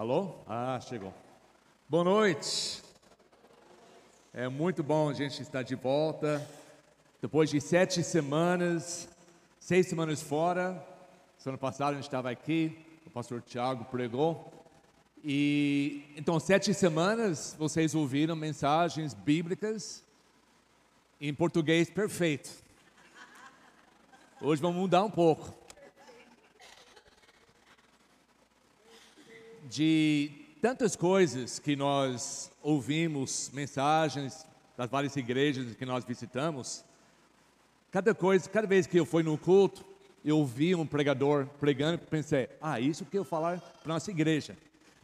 Alô? 0.00 0.34
Ah, 0.46 0.80
chegou. 0.80 1.12
Boa 1.86 2.02
noite. 2.02 2.82
É 4.32 4.48
muito 4.48 4.82
bom 4.82 5.10
a 5.10 5.12
gente 5.12 5.42
estar 5.42 5.62
de 5.62 5.74
volta. 5.74 6.40
Depois 7.20 7.50
de 7.50 7.60
sete 7.60 8.02
semanas, 8.02 9.06
seis 9.58 9.88
semanas 9.88 10.22
fora. 10.22 10.82
Semana 11.36 11.58
passada 11.58 11.90
a 11.90 11.94
gente 11.96 12.04
estava 12.04 12.30
aqui, 12.30 12.78
o 13.04 13.10
pastor 13.10 13.42
Tiago 13.42 13.84
pregou. 13.90 14.50
E 15.22 16.02
então, 16.16 16.40
sete 16.40 16.72
semanas 16.72 17.54
vocês 17.58 17.94
ouviram 17.94 18.34
mensagens 18.34 19.12
bíblicas 19.12 20.02
em 21.20 21.34
português 21.34 21.90
perfeito. 21.90 22.48
Hoje 24.40 24.62
vamos 24.62 24.80
mudar 24.80 25.04
um 25.04 25.10
pouco. 25.10 25.59
De 29.70 30.32
tantas 30.60 30.96
coisas 30.96 31.60
que 31.60 31.76
nós 31.76 32.50
ouvimos, 32.60 33.52
mensagens 33.54 34.44
das 34.76 34.90
várias 34.90 35.14
igrejas 35.14 35.76
que 35.76 35.86
nós 35.86 36.04
visitamos, 36.04 36.84
cada 37.88 38.12
coisa, 38.12 38.50
cada 38.50 38.66
vez 38.66 38.88
que 38.88 38.98
eu 38.98 39.06
fui 39.06 39.22
no 39.22 39.38
culto, 39.38 39.84
eu 40.24 40.38
ouvi 40.38 40.74
um 40.74 40.84
pregador 40.84 41.46
pregando 41.60 41.98
pensei, 41.98 42.48
ah, 42.60 42.80
isso 42.80 43.04
que 43.04 43.16
eu 43.16 43.22
falar 43.22 43.60
para 43.60 43.94
nossa 43.94 44.10
igreja. 44.10 44.56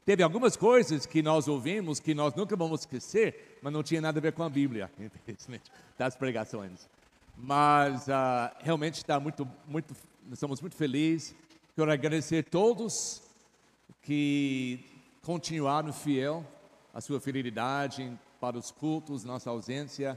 Teve 0.04 0.24
algumas 0.24 0.56
coisas 0.56 1.06
que 1.06 1.22
nós 1.22 1.46
ouvimos 1.46 2.00
que 2.00 2.12
nós 2.12 2.34
nunca 2.34 2.56
vamos 2.56 2.80
esquecer, 2.80 3.58
mas 3.62 3.72
não 3.72 3.84
tinha 3.84 4.00
nada 4.00 4.18
a 4.18 4.22
ver 4.22 4.32
com 4.32 4.42
a 4.42 4.50
Bíblia, 4.50 4.90
infelizmente, 4.98 5.70
das 5.96 6.16
pregações. 6.16 6.88
Mas 7.38 8.08
uh, 8.08 8.50
realmente 8.58 8.94
está 8.94 9.20
muito, 9.20 9.48
muito, 9.68 9.94
estamos 10.32 10.60
muito 10.60 10.74
felizes. 10.74 11.36
Quero 11.76 11.92
agradecer 11.92 12.44
a 12.44 12.50
todos 12.50 13.25
que 14.06 14.78
continuaram 15.20 15.92
fiel 15.92 16.46
à 16.94 17.00
sua 17.00 17.20
fidelidade 17.20 18.16
para 18.40 18.56
os 18.56 18.70
cultos, 18.70 19.24
nossa 19.24 19.50
ausência, 19.50 20.16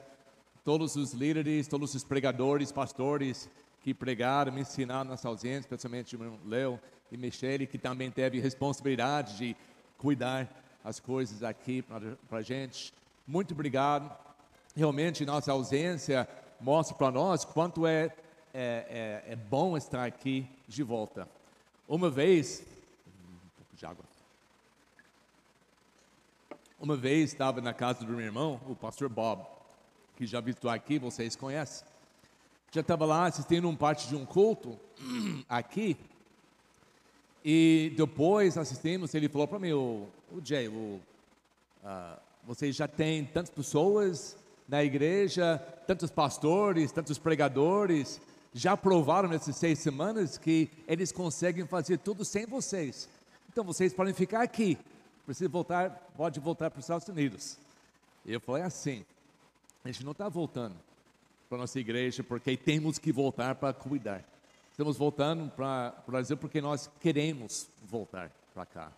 todos 0.64 0.96
os 0.96 1.12
líderes, 1.14 1.68
todos 1.68 1.96
os 1.96 2.04
pregadores, 2.04 2.72
pastores 2.72 3.50
que 3.82 3.92
pregaram, 3.92 4.52
me 4.52 4.62
ensinaram 4.62 5.10
nossa 5.10 5.28
ausência, 5.28 5.62
especialmente 5.62 6.16
o 6.16 6.40
Leo 6.46 6.80
e 7.12 7.18
Michele, 7.18 7.66
que 7.66 7.80
também 7.80 8.12
teve 8.12 8.40
responsabilidade 8.40 9.38
de 9.38 9.56
cuidar 9.98 10.48
as 10.86 11.00
coisas 11.00 11.42
aqui 11.42 11.82
para 11.82 12.38
a 12.38 12.44
gente. 12.44 12.94
Muito 13.26 13.56
obrigado. 13.56 14.16
Realmente, 14.76 15.26
nossa 15.26 15.52
ausência 15.52 16.30
mostra 16.62 16.96
para 16.96 17.10
nós 17.10 17.44
quanto 17.44 17.88
é, 17.88 18.14
é, 18.54 19.24
é, 19.24 19.24
é, 19.30 19.36
bom 19.36 19.76
estar 19.76 20.06
aqui 20.06 20.48
de 20.68 20.84
volta. 20.84 21.28
Uma 21.88 22.12
vez, 22.12 22.64
de 23.80 23.86
água. 23.86 24.04
Uma 26.78 26.98
vez 26.98 27.32
estava 27.32 27.62
na 27.62 27.74
casa 27.74 28.06
do 28.06 28.12
meu 28.12 28.20
irmão, 28.20 28.60
o 28.68 28.76
pastor 28.76 29.08
Bob, 29.08 29.46
que 30.18 30.26
já 30.26 30.42
visitou 30.42 30.70
aqui, 30.70 31.00
vocês 31.00 31.34
conhecem. 31.36 31.88
Já 32.72 32.82
estava 32.82 33.06
lá 33.06 33.28
assistindo 33.28 33.70
um 33.70 33.76
parte 33.76 34.10
de 34.10 34.18
um 34.18 34.26
culto 34.26 34.78
aqui, 35.48 35.98
e 37.44 37.94
depois 37.96 38.58
assistimos, 38.58 39.14
ele 39.16 39.30
falou 39.30 39.48
para 39.48 39.60
mim, 39.60 39.72
o, 39.72 40.10
o 40.30 40.42
Jay, 40.44 40.68
o, 40.68 41.00
uh, 41.82 42.20
vocês 42.44 42.76
já 42.76 42.88
tem 42.88 43.24
tantas 43.24 43.50
pessoas 43.50 44.38
na 44.68 44.84
igreja, 44.84 45.58
tantos 45.88 46.12
pastores, 46.12 46.92
tantos 46.92 47.18
pregadores, 47.18 48.20
já 48.54 48.76
provaram 48.76 49.30
nessas 49.30 49.56
seis 49.56 49.80
semanas 49.80 50.38
que 50.38 50.70
eles 50.86 51.14
conseguem 51.14 51.66
fazer 51.66 52.00
tudo 52.00 52.26
sem 52.26 52.46
vocês. 52.46 53.08
Então 53.52 53.64
vocês 53.64 53.94
podem 53.94 54.14
ficar 54.14 54.42
aqui. 54.42 54.78
Precisa 55.26 55.50
voltar, 55.50 55.90
pode 56.16 56.40
voltar 56.40 56.70
para 56.70 56.80
os 56.80 56.86
Estados 56.86 57.08
Unidos. 57.08 57.58
E 58.26 58.32
eu 58.32 58.40
falei 58.40 58.64
assim: 58.64 59.04
a 59.84 59.88
gente 59.88 60.04
não 60.06 60.12
está 60.12 60.30
voltando 60.30 60.76
para 61.50 61.58
a 61.58 61.62
nossa 61.62 61.80
igreja 61.80 62.24
porque 62.24 62.56
temos 62.56 63.00
que 63.00 63.12
voltar 63.12 63.56
para 63.56 63.74
cuidar. 63.74 64.24
Estamos 64.72 64.98
voltando 64.98 65.50
para 65.50 65.94
o 66.08 66.12
Brasil 66.12 66.38
porque 66.38 66.62
nós 66.62 66.90
queremos 67.00 67.68
voltar 67.84 68.32
para 68.54 68.66
cá. 68.66 68.92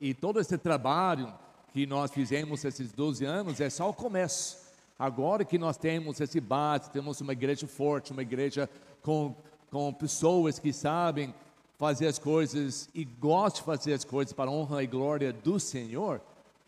E 0.00 0.14
todo 0.14 0.40
esse 0.40 0.56
trabalho 0.56 1.32
que 1.72 1.84
nós 1.84 2.10
fizemos 2.10 2.64
esses 2.64 2.92
12 2.92 3.24
anos 3.24 3.60
é 3.60 3.68
só 3.68 3.90
o 3.90 3.94
começo. 3.94 4.58
Agora 4.98 5.44
que 5.44 5.58
nós 5.58 5.76
temos 5.76 6.20
esse 6.20 6.40
base, 6.40 6.90
temos 6.90 7.20
uma 7.20 7.32
igreja 7.32 7.66
forte, 7.66 8.12
uma 8.12 8.22
igreja 8.22 8.68
com, 9.02 9.34
com 9.70 9.92
pessoas 9.92 10.58
que 10.58 10.72
sabem 10.72 11.34
fazer 11.80 12.08
as 12.08 12.18
coisas 12.18 12.90
e 12.94 13.06
gostam 13.06 13.62
de 13.62 13.64
fazer 13.64 13.94
as 13.94 14.04
coisas 14.04 14.34
para 14.34 14.50
a 14.50 14.52
honra 14.52 14.82
e 14.84 14.86
glória 14.86 15.32
do 15.32 15.58
Senhor, 15.58 16.20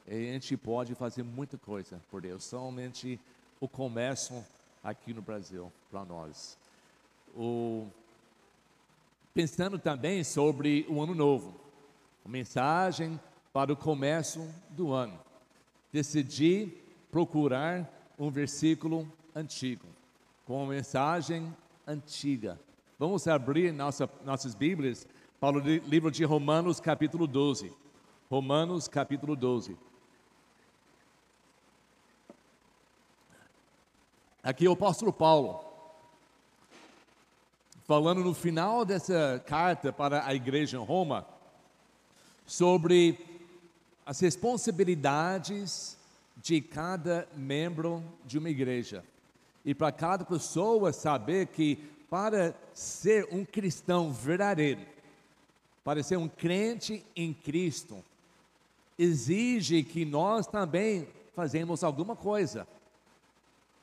a 0.08 0.14
gente 0.14 0.56
pode 0.56 0.94
fazer 0.94 1.22
muita 1.22 1.58
coisa 1.58 2.00
por 2.10 2.22
Deus. 2.22 2.42
Somente 2.44 3.20
o 3.60 3.68
começo 3.68 4.42
aqui 4.82 5.12
no 5.12 5.20
Brasil 5.20 5.70
para 5.90 6.02
nós. 6.06 6.56
O 7.36 7.86
pensando 9.34 9.78
também 9.78 10.24
sobre 10.24 10.86
o 10.88 11.02
ano 11.02 11.14
novo, 11.14 11.60
mensagem 12.26 13.20
para 13.52 13.70
o 13.70 13.76
começo 13.76 14.48
do 14.70 14.94
ano. 14.94 15.20
Decidi 15.92 16.72
procurar 17.10 17.86
um 18.18 18.30
versículo 18.30 19.06
antigo, 19.36 19.86
com 20.46 20.64
uma 20.64 20.72
mensagem 20.72 21.54
antiga. 21.86 22.58
Vamos 22.98 23.26
abrir 23.26 23.72
nossa, 23.72 24.08
nossas 24.24 24.54
Bíblias 24.54 25.06
para 25.40 25.56
o 25.56 25.60
livro 25.60 26.10
de 26.10 26.24
Romanos, 26.24 26.80
capítulo 26.80 27.26
12. 27.26 27.72
Romanos, 28.30 28.88
capítulo 28.88 29.34
12. 29.34 29.76
Aqui 34.42 34.66
é 34.66 34.68
o 34.68 34.72
apóstolo 34.72 35.12
Paulo 35.12 35.72
falando 37.92 38.22
no 38.22 38.32
final 38.32 38.84
dessa 38.84 39.42
carta 39.46 39.92
para 39.92 40.26
a 40.26 40.34
igreja 40.34 40.78
em 40.78 40.84
Roma, 40.84 41.26
sobre 42.46 43.18
as 44.06 44.20
responsabilidades 44.20 45.98
de 46.36 46.60
cada 46.60 47.28
membro 47.36 48.02
de 48.24 48.38
uma 48.38 48.48
igreja. 48.48 49.04
E 49.64 49.74
para 49.74 49.92
cada 49.92 50.24
pessoa 50.24 50.92
saber 50.92 51.48
que 51.48 51.91
para 52.12 52.54
ser 52.74 53.26
um 53.32 53.42
cristão 53.42 54.12
verdadeiro, 54.12 54.82
para 55.82 56.02
ser 56.02 56.18
um 56.18 56.28
crente 56.28 57.02
em 57.16 57.32
Cristo, 57.32 58.04
exige 58.98 59.82
que 59.82 60.04
nós 60.04 60.46
também 60.46 61.08
fazemos 61.34 61.82
alguma 61.82 62.14
coisa. 62.14 62.68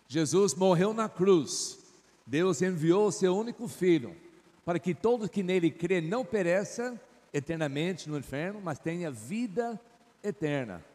Jesus 0.08 0.54
morreu 0.54 0.94
na 0.94 1.10
cruz 1.10 1.80
Deus 2.24 2.62
enviou 2.62 3.12
seu 3.12 3.36
único 3.36 3.68
filho 3.68 4.16
para 4.64 4.78
que 4.78 4.94
todos 4.94 5.30
que 5.30 5.42
nele 5.42 5.72
crê 5.72 6.00
não 6.00 6.24
pereça 6.24 7.02
eternamente 7.34 8.08
no 8.08 8.20
inferno, 8.20 8.62
mas 8.64 8.78
tenha 8.78 9.10
vida 9.10 9.82
eterna. 10.24 10.86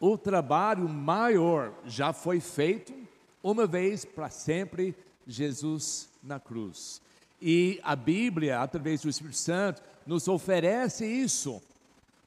O 0.00 0.18
trabalho 0.18 0.88
maior 0.88 1.72
já 1.86 2.12
foi 2.12 2.40
feito 2.40 2.92
uma 3.40 3.68
vez 3.68 4.04
para 4.04 4.30
sempre, 4.30 4.96
Jesus 5.32 6.08
na 6.22 6.38
cruz. 6.38 7.00
E 7.40 7.80
a 7.82 7.96
Bíblia, 7.96 8.60
através 8.60 9.00
do 9.00 9.08
Espírito 9.08 9.36
Santo, 9.36 9.82
nos 10.06 10.28
oferece 10.28 11.06
isso 11.06 11.62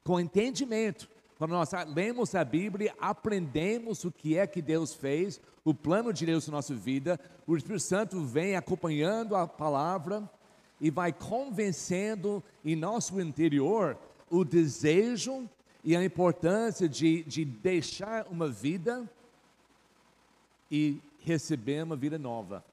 com 0.02 0.18
entendimento. 0.18 1.08
Quando 1.38 1.52
nós 1.52 1.70
lemos 1.94 2.34
a 2.34 2.44
Bíblia, 2.44 2.94
aprendemos 3.00 4.04
o 4.04 4.10
que 4.10 4.36
é 4.38 4.46
que 4.46 4.62
Deus 4.62 4.94
fez, 4.94 5.40
o 5.64 5.74
plano 5.74 6.12
de 6.12 6.26
Deus 6.26 6.46
na 6.46 6.54
nossa 6.54 6.74
vida, 6.74 7.18
o 7.46 7.56
Espírito 7.56 7.82
Santo 7.82 8.20
vem 8.24 8.56
acompanhando 8.56 9.34
a 9.34 9.46
palavra 9.46 10.28
e 10.80 10.90
vai 10.90 11.12
convencendo 11.12 12.42
em 12.64 12.76
nosso 12.76 13.20
interior 13.20 13.96
o 14.30 14.44
desejo 14.44 15.48
e 15.82 15.94
a 15.96 16.04
importância 16.04 16.88
de, 16.88 17.22
de 17.24 17.44
deixar 17.44 18.26
uma 18.30 18.48
vida 18.48 19.08
e 20.70 21.00
receber 21.20 21.82
uma 21.84 21.96
vida 21.96 22.18
nova. 22.18 22.64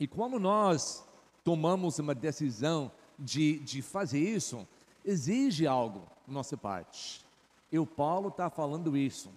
E 0.00 0.06
quando 0.06 0.38
nós 0.38 1.04
tomamos 1.44 1.98
uma 1.98 2.14
decisão 2.14 2.90
de, 3.18 3.58
de 3.58 3.82
fazer 3.82 4.18
isso, 4.18 4.66
exige 5.04 5.66
algo 5.66 6.00
da 6.26 6.32
nossa 6.32 6.56
parte. 6.56 7.24
E 7.70 7.78
o 7.78 7.84
Paulo 7.84 8.28
está 8.28 8.48
falando 8.48 8.96
isso. 8.96 9.30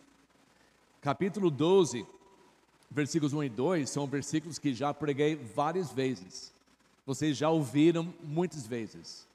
Capítulo 1.01 1.51
12, 1.51 2.07
versículos 2.89 3.33
1 3.33 3.43
e 3.43 3.49
2 3.49 3.89
são 3.89 4.07
versículos 4.07 4.57
que 4.57 4.73
já 4.73 4.93
preguei 4.93 5.35
várias 5.35 5.91
vezes. 5.91 6.53
Vocês 7.05 7.35
já 7.35 7.49
ouviram 7.49 8.13
muitas 8.23 8.65
vezes. 8.65 9.27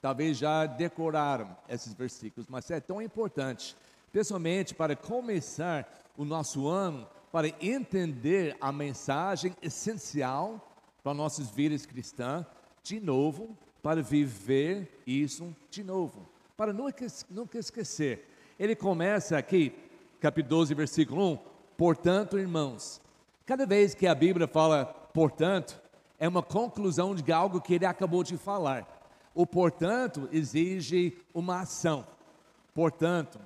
Talvez 0.00 0.38
já 0.38 0.64
decoraram 0.64 1.54
esses 1.68 1.92
versículos, 1.92 2.46
mas 2.48 2.70
é 2.70 2.80
tão 2.80 3.02
importante, 3.02 3.76
pessoalmente 4.10 4.74
para 4.74 4.96
começar 4.96 5.86
o 6.16 6.24
nosso 6.24 6.66
ano, 6.66 7.06
para 7.34 7.48
entender 7.60 8.56
a 8.60 8.70
mensagem 8.70 9.56
essencial 9.60 10.70
para 11.02 11.12
nossas 11.12 11.50
vidas 11.50 11.84
cristãs, 11.84 12.46
de 12.80 13.00
novo, 13.00 13.58
para 13.82 14.00
viver 14.00 15.02
isso 15.04 15.52
de 15.68 15.82
novo, 15.82 16.28
para 16.56 16.72
nunca, 16.72 17.04
nunca 17.28 17.58
esquecer. 17.58 18.24
Ele 18.56 18.76
começa 18.76 19.36
aqui, 19.36 19.74
capítulo 20.20 20.60
12, 20.60 20.74
versículo 20.74 21.32
1, 21.32 21.38
portanto, 21.76 22.38
irmãos. 22.38 23.02
Cada 23.44 23.66
vez 23.66 23.96
que 23.96 24.06
a 24.06 24.14
Bíblia 24.14 24.46
fala 24.46 24.84
portanto, 25.12 25.82
é 26.20 26.28
uma 26.28 26.40
conclusão 26.40 27.16
de 27.16 27.32
algo 27.32 27.60
que 27.60 27.74
ele 27.74 27.84
acabou 27.84 28.22
de 28.22 28.36
falar. 28.36 28.86
O 29.34 29.44
portanto 29.44 30.28
exige 30.30 31.18
uma 31.34 31.62
ação. 31.62 32.06
Portanto, 32.72 33.40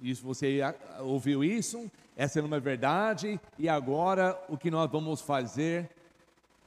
isso 0.00 0.24
você 0.24 0.60
ouviu 1.00 1.44
isso, 1.44 1.90
essa 2.16 2.40
é 2.40 2.42
uma 2.42 2.58
verdade, 2.58 3.38
e 3.58 3.68
agora 3.68 4.42
o 4.48 4.56
que 4.56 4.70
nós 4.70 4.90
vamos 4.90 5.20
fazer 5.20 5.90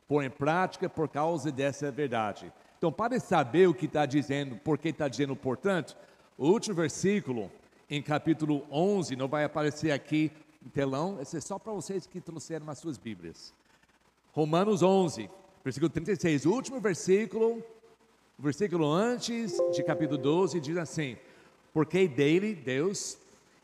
pôr 0.08 0.24
em 0.24 0.30
prática 0.30 0.88
por 0.88 1.10
causa 1.10 1.52
dessa 1.52 1.92
verdade. 1.92 2.54
Então, 2.78 2.92
para 2.92 3.20
saber 3.20 3.68
o 3.68 3.74
que 3.74 3.88
está 3.88 4.06
dizendo, 4.06 4.56
por 4.58 4.78
que 4.78 4.90
está 4.90 5.08
dizendo 5.08 5.36
portanto, 5.36 5.98
o 6.38 6.48
último 6.48 6.76
versículo, 6.76 7.52
em 7.90 8.02
capítulo 8.02 8.64
11, 8.72 9.16
não 9.16 9.28
vai 9.28 9.44
aparecer 9.44 9.92
aqui 9.92 10.32
no 10.62 10.70
telão, 10.70 11.20
esse 11.20 11.38
é 11.38 11.42
só 11.42 11.58
para 11.58 11.74
vocês 11.74 12.06
que 12.06 12.22
trouxeram 12.22 12.70
as 12.70 12.78
suas 12.78 12.98
Bíblias. 12.98 13.54
Romanos 14.32 14.84
11, 14.84 15.30
versículo 15.64 15.90
36, 15.90 16.46
o 16.46 16.52
último 16.52 16.80
versículo, 16.80 17.64
o 18.38 18.42
versículo 18.42 18.92
antes 18.92 19.58
de 19.74 19.84
capítulo 19.84 20.18
12, 20.18 20.60
diz 20.60 20.78
assim: 20.78 21.18
Porque 21.74 22.08
dele, 22.08 22.54
Deus, 22.54 23.18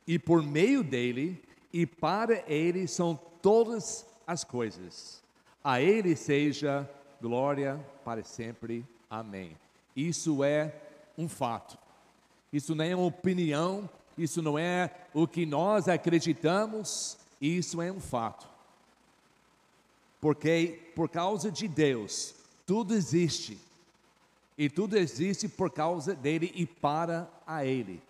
e 0.08 0.18
por 0.18 0.42
meio 0.42 0.84
dele, 0.84 1.45
e 1.76 1.86
para 1.86 2.42
ele 2.50 2.88
são 2.88 3.20
todas 3.42 4.06
as 4.26 4.46
coisas. 4.46 5.22
A 5.62 5.82
ele 5.82 6.16
seja 6.16 6.90
glória 7.22 7.86
para 8.06 8.24
sempre. 8.24 8.86
Amém. 9.10 9.58
Isso 9.94 10.42
é 10.42 10.74
um 11.18 11.28
fato. 11.28 11.78
Isso 12.54 12.74
não 12.74 12.86
é 12.86 12.96
uma 12.96 13.06
opinião, 13.06 13.90
isso 14.18 14.42
não 14.42 14.58
é 14.58 14.90
o 15.14 15.28
que 15.28 15.46
nós 15.46 15.90
acreditamos, 15.90 17.18
isso 17.42 17.82
é 17.82 17.92
um 17.92 18.00
fato. 18.00 18.48
Porque 20.22 20.80
por 20.96 21.10
causa 21.10 21.52
de 21.52 21.68
Deus, 21.68 22.36
tudo 22.66 22.94
existe. 22.94 23.60
E 24.58 24.70
tudo 24.70 24.98
existe 24.98 25.50
por 25.50 25.70
causa 25.70 26.16
dele 26.16 26.54
e 26.56 26.66
para 26.66 27.30
a 27.46 27.66
ele. 27.66 28.02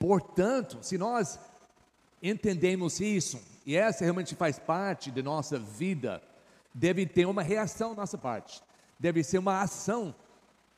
Portanto, 0.00 0.78
se 0.82 0.98
nós 0.98 1.38
entendemos 2.22 3.00
isso, 3.00 3.40
e 3.66 3.76
essa 3.76 4.04
realmente 4.04 4.34
faz 4.34 4.58
parte 4.58 5.10
da 5.10 5.22
nossa 5.22 5.58
vida, 5.58 6.22
deve 6.72 7.04
ter 7.06 7.26
uma 7.26 7.42
reação 7.42 7.90
da 7.90 8.02
nossa 8.02 8.16
parte, 8.16 8.62
deve 8.98 9.22
ser 9.24 9.38
uma 9.38 9.60
ação 9.60 10.14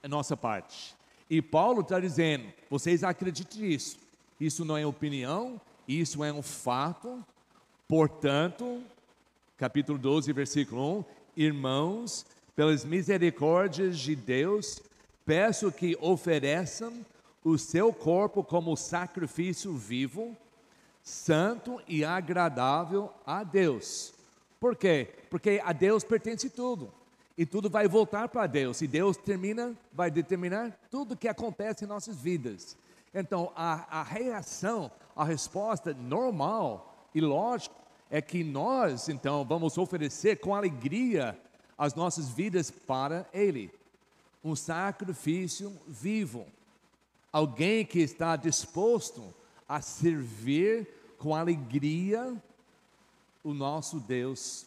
da 0.02 0.08
nossa 0.08 0.37
parte. 0.37 0.96
E 1.29 1.43
Paulo 1.43 1.81
está 1.81 2.00
dizendo: 2.00 2.52
vocês 2.70 3.05
acreditem 3.05 3.62
nisso, 3.62 3.99
isso 4.41 4.64
não 4.64 4.76
é 4.76 4.87
opinião, 4.87 5.61
isso 5.87 6.25
é 6.25 6.32
um 6.32 6.43
fato, 6.43 7.25
portanto, 7.87 8.82
capítulo 9.56 9.99
12, 9.99 10.32
versículo 10.32 10.99
1: 11.00 11.05
Irmãos, 11.37 12.26
pelas 12.56 12.85
misericórdias 12.85 13.99
de 13.99 14.14
Deus, 14.14 14.81
peço 15.25 15.73
que 15.73 15.96
ofereçam 16.00 17.05
o 17.43 17.58
seu 17.58 17.93
corpo 17.93 18.43
como 18.43 18.76
sacrifício 18.76 19.76
vivo, 19.76 20.37
santo 21.05 21.81
e 21.87 22.05
agradável 22.05 23.12
a 23.25 23.45
Deus 23.45 24.15
por 24.65 24.77
quê? 24.77 25.11
Porque 25.29 25.61
a 25.62 25.75
Deus 25.75 26.03
pertence 26.03 26.49
tudo. 26.49 26.91
E 27.37 27.45
tudo 27.45 27.69
vai 27.69 27.87
voltar 27.87 28.31
para 28.31 28.47
Deus. 28.47 28.81
E 28.81 28.87
Deus 28.87 29.15
termina, 29.15 29.77
vai 29.93 30.11
determinar 30.11 30.75
tudo 30.91 31.19
que 31.19 31.29
acontece 31.29 31.85
em 31.85 31.87
nossas 31.87 32.17
vidas. 32.17 32.75
Então, 33.12 33.53
a, 33.55 34.01
a 34.01 34.03
reação, 34.03 34.91
a 35.15 35.23
resposta 35.23 35.93
normal 35.93 36.97
e 37.15 37.21
lógico 37.21 37.77
é 38.11 38.23
que 38.23 38.43
nós, 38.43 39.11
então, 39.11 39.45
vamos 39.45 39.77
oferecer 39.77 40.37
com 40.37 40.55
alegria 40.55 41.39
as 41.77 41.95
nossas 41.95 42.31
vidas 42.31 42.71
para 42.71 43.29
Ele. 43.35 43.71
Um 44.43 44.56
sacrifício 44.56 45.79
vivo. 45.87 46.47
Alguém 47.31 47.85
que 47.85 47.99
está 47.99 48.35
disposto 48.35 49.23
a 49.69 49.81
servir 49.81 50.88
com 51.19 51.34
alegria 51.34 52.40
o 53.43 53.52
nosso 53.52 54.00
Deus 54.00 54.66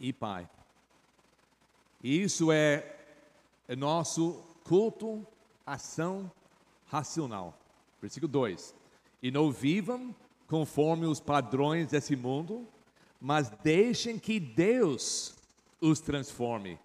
e 0.00 0.12
Pai. 0.12 0.48
E 2.02 2.22
isso 2.22 2.52
é, 2.52 2.96
é 3.66 3.74
nosso 3.74 4.42
culto, 4.64 5.26
ação 5.64 6.30
racional. 6.86 7.56
Versículo 8.00 8.30
2: 8.30 8.74
E 9.22 9.30
não 9.30 9.50
vivam 9.50 10.14
conforme 10.46 11.06
os 11.06 11.20
padrões 11.20 11.88
desse 11.88 12.14
mundo, 12.14 12.66
mas 13.20 13.50
deixem 13.62 14.18
que 14.18 14.38
Deus 14.38 15.34
os 15.80 16.00
transforme 16.00 16.78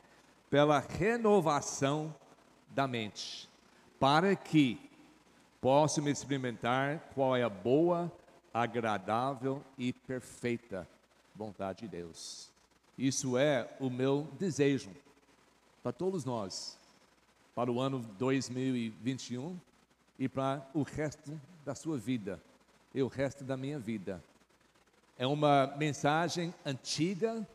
pela 0.50 0.80
renovação 0.80 2.14
da 2.70 2.88
mente, 2.88 3.50
para 4.00 4.36
que 4.36 4.91
possam 5.62 6.08
experimentar 6.08 7.12
qual 7.14 7.36
é 7.36 7.44
a 7.44 7.50
boa, 7.50 8.12
agradável 8.52 9.64
e 9.78 9.94
perfeita 9.94 10.88
vontade 11.36 11.82
de 11.82 11.88
Deus. 11.88 12.50
Isso 12.98 13.38
é 13.38 13.70
o 13.80 13.90
meu 13.90 14.28
desejo 14.38 14.90
para 15.82 15.92
todos 15.92 16.26
nós, 16.26 16.78
para 17.56 17.72
o 17.72 17.80
ano 17.80 18.00
2021 18.18 19.58
e 20.20 20.28
para 20.28 20.68
o 20.74 20.82
resto 20.82 21.40
da 21.64 21.74
sua 21.74 21.98
vida 21.98 22.42
e 22.94 23.02
o 23.02 23.08
resto 23.08 23.44
da 23.44 23.56
minha 23.56 23.80
vida. 23.80 24.22
É 25.18 25.26
uma 25.26 25.74
mensagem 25.78 26.54
antiga 26.66 27.48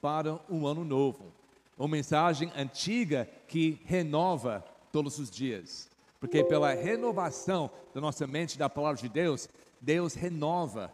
para 0.00 0.38
um 0.48 0.66
ano 0.66 0.84
novo. 0.84 1.32
Uma 1.78 1.88
mensagem 1.88 2.52
antiga 2.54 3.28
que 3.48 3.80
renova 3.84 4.64
todos 4.92 5.18
os 5.18 5.30
dias. 5.30 5.88
Porque 6.24 6.42
pela 6.42 6.72
renovação 6.72 7.70
da 7.92 8.00
nossa 8.00 8.26
mente 8.26 8.56
da 8.56 8.66
palavra 8.66 8.98
de 8.98 9.10
Deus, 9.10 9.46
Deus 9.78 10.14
renova, 10.14 10.90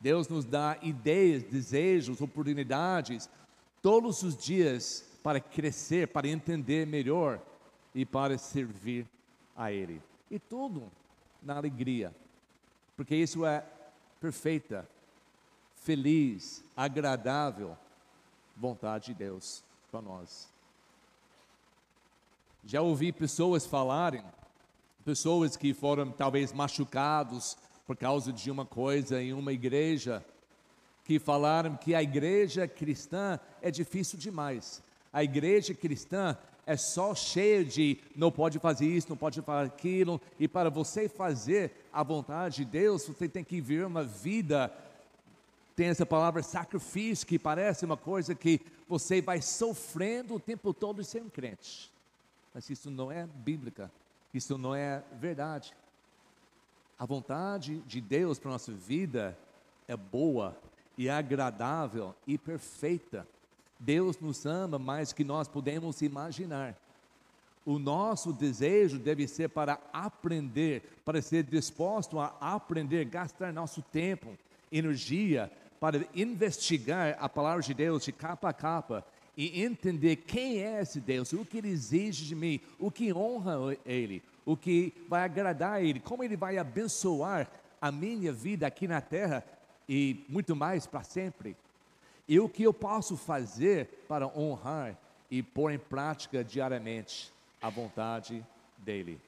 Deus 0.00 0.26
nos 0.26 0.46
dá 0.46 0.78
ideias, 0.80 1.42
desejos, 1.42 2.22
oportunidades, 2.22 3.28
todos 3.82 4.22
os 4.22 4.34
dias 4.34 5.04
para 5.22 5.38
crescer, 5.38 6.08
para 6.08 6.26
entender 6.26 6.86
melhor 6.86 7.42
e 7.94 8.06
para 8.06 8.38
servir 8.38 9.06
a 9.54 9.70
Ele. 9.70 10.00
E 10.30 10.38
tudo 10.38 10.90
na 11.42 11.58
alegria, 11.58 12.16
porque 12.96 13.14
isso 13.14 13.44
é 13.44 13.62
perfeita, 14.18 14.88
feliz, 15.76 16.64
agradável 16.74 17.76
vontade 18.56 19.08
de 19.08 19.14
Deus 19.14 19.62
para 19.90 20.00
nós. 20.00 20.48
Já 22.64 22.80
ouvi 22.80 23.12
pessoas 23.12 23.66
falarem, 23.66 24.24
pessoas 25.10 25.56
que 25.56 25.74
foram 25.74 26.12
talvez 26.12 26.52
machucados 26.52 27.56
por 27.84 27.96
causa 27.96 28.32
de 28.32 28.48
uma 28.48 28.64
coisa 28.64 29.20
em 29.20 29.32
uma 29.32 29.52
igreja, 29.52 30.24
que 31.04 31.18
falaram 31.18 31.76
que 31.76 31.96
a 31.96 32.00
igreja 32.00 32.68
cristã 32.68 33.40
é 33.60 33.72
difícil 33.72 34.16
demais. 34.16 34.80
A 35.12 35.24
igreja 35.24 35.74
cristã 35.74 36.38
é 36.64 36.76
só 36.76 37.12
cheia 37.12 37.64
de 37.64 37.98
não 38.14 38.30
pode 38.30 38.60
fazer 38.60 38.86
isso, 38.86 39.08
não 39.08 39.16
pode 39.16 39.42
fazer 39.42 39.66
aquilo, 39.66 40.20
e 40.38 40.46
para 40.46 40.70
você 40.70 41.08
fazer 41.08 41.72
a 41.92 42.04
vontade 42.04 42.58
de 42.58 42.66
Deus, 42.66 43.04
você 43.04 43.28
tem 43.28 43.42
que 43.42 43.60
viver 43.60 43.84
uma 43.84 44.04
vida 44.04 44.72
tem 45.74 45.88
essa 45.88 46.06
palavra 46.06 46.42
sacrifício, 46.42 47.26
que 47.26 47.38
parece 47.38 47.84
uma 47.84 47.96
coisa 47.96 48.32
que 48.34 48.60
você 48.88 49.20
vai 49.20 49.42
sofrendo 49.42 50.34
o 50.34 50.40
tempo 50.40 50.72
todo 50.74 51.02
sem 51.02 51.22
um 51.22 51.30
crente. 51.30 51.90
Mas 52.54 52.68
isso 52.68 52.90
não 52.90 53.10
é 53.10 53.26
bíblica, 53.26 53.90
isso 54.32 54.56
não 54.56 54.74
é 54.74 55.02
verdade. 55.12 55.74
A 56.98 57.04
vontade 57.04 57.78
de 57.86 58.00
Deus 58.00 58.38
para 58.38 58.50
a 58.50 58.52
nossa 58.52 58.72
vida 58.72 59.36
é 59.88 59.96
boa 59.96 60.56
e 60.96 61.08
agradável 61.08 62.14
e 62.26 62.36
perfeita. 62.36 63.26
Deus 63.78 64.18
nos 64.18 64.44
ama 64.44 64.78
mais 64.78 65.12
que 65.12 65.24
nós 65.24 65.48
podemos 65.48 66.02
imaginar. 66.02 66.76
O 67.64 67.78
nosso 67.78 68.32
desejo 68.32 68.98
deve 68.98 69.26
ser 69.26 69.48
para 69.48 69.78
aprender, 69.92 70.82
para 71.04 71.22
ser 71.22 71.44
disposto 71.44 72.18
a 72.18 72.34
aprender, 72.40 73.04
gastar 73.06 73.52
nosso 73.52 73.82
tempo, 73.82 74.36
energia, 74.70 75.50
para 75.80 76.06
investigar 76.14 77.16
a 77.18 77.28
palavra 77.28 77.62
de 77.62 77.72
Deus 77.72 78.04
de 78.04 78.12
capa 78.12 78.50
a 78.50 78.52
capa 78.52 79.04
e 79.42 79.62
entender 79.62 80.16
quem 80.16 80.62
é 80.62 80.82
esse 80.82 81.00
Deus, 81.00 81.32
o 81.32 81.46
que 81.46 81.56
ele 81.56 81.70
exige 81.70 82.26
de 82.26 82.34
mim, 82.34 82.60
o 82.78 82.90
que 82.90 83.10
honra 83.10 83.74
ele, 83.86 84.22
o 84.44 84.54
que 84.54 84.92
vai 85.08 85.22
agradar 85.22 85.74
a 85.74 85.82
Ele, 85.82 85.98
como 85.98 86.22
Ele 86.22 86.36
vai 86.36 86.58
abençoar 86.58 87.50
a 87.80 87.90
minha 87.90 88.32
vida 88.34 88.66
aqui 88.66 88.86
na 88.86 89.00
terra 89.00 89.42
e 89.88 90.22
muito 90.28 90.54
mais 90.54 90.86
para 90.86 91.02
sempre. 91.02 91.56
E 92.28 92.38
o 92.38 92.50
que 92.50 92.64
eu 92.64 92.74
posso 92.74 93.16
fazer 93.16 94.04
para 94.06 94.26
honrar 94.26 94.94
e 95.30 95.42
pôr 95.42 95.70
em 95.70 95.78
prática 95.78 96.44
diariamente 96.44 97.32
a 97.62 97.70
vontade 97.70 98.44
dEle. 98.76 99.18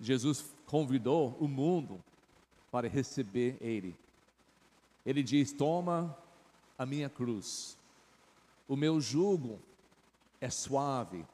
Jesus 0.00 0.52
convidou 0.66 1.36
o 1.38 1.46
mundo 1.46 2.02
para 2.68 2.88
receber 2.88 3.56
Ele. 3.60 3.94
Ele 5.06 5.22
diz: 5.22 5.52
Toma 5.52 6.16
a 6.76 6.84
minha 6.84 7.08
cruz, 7.08 7.78
o 8.70 8.76
meu 8.76 9.00
jugo 9.00 9.58
é 10.40 10.48
suave 10.48 11.26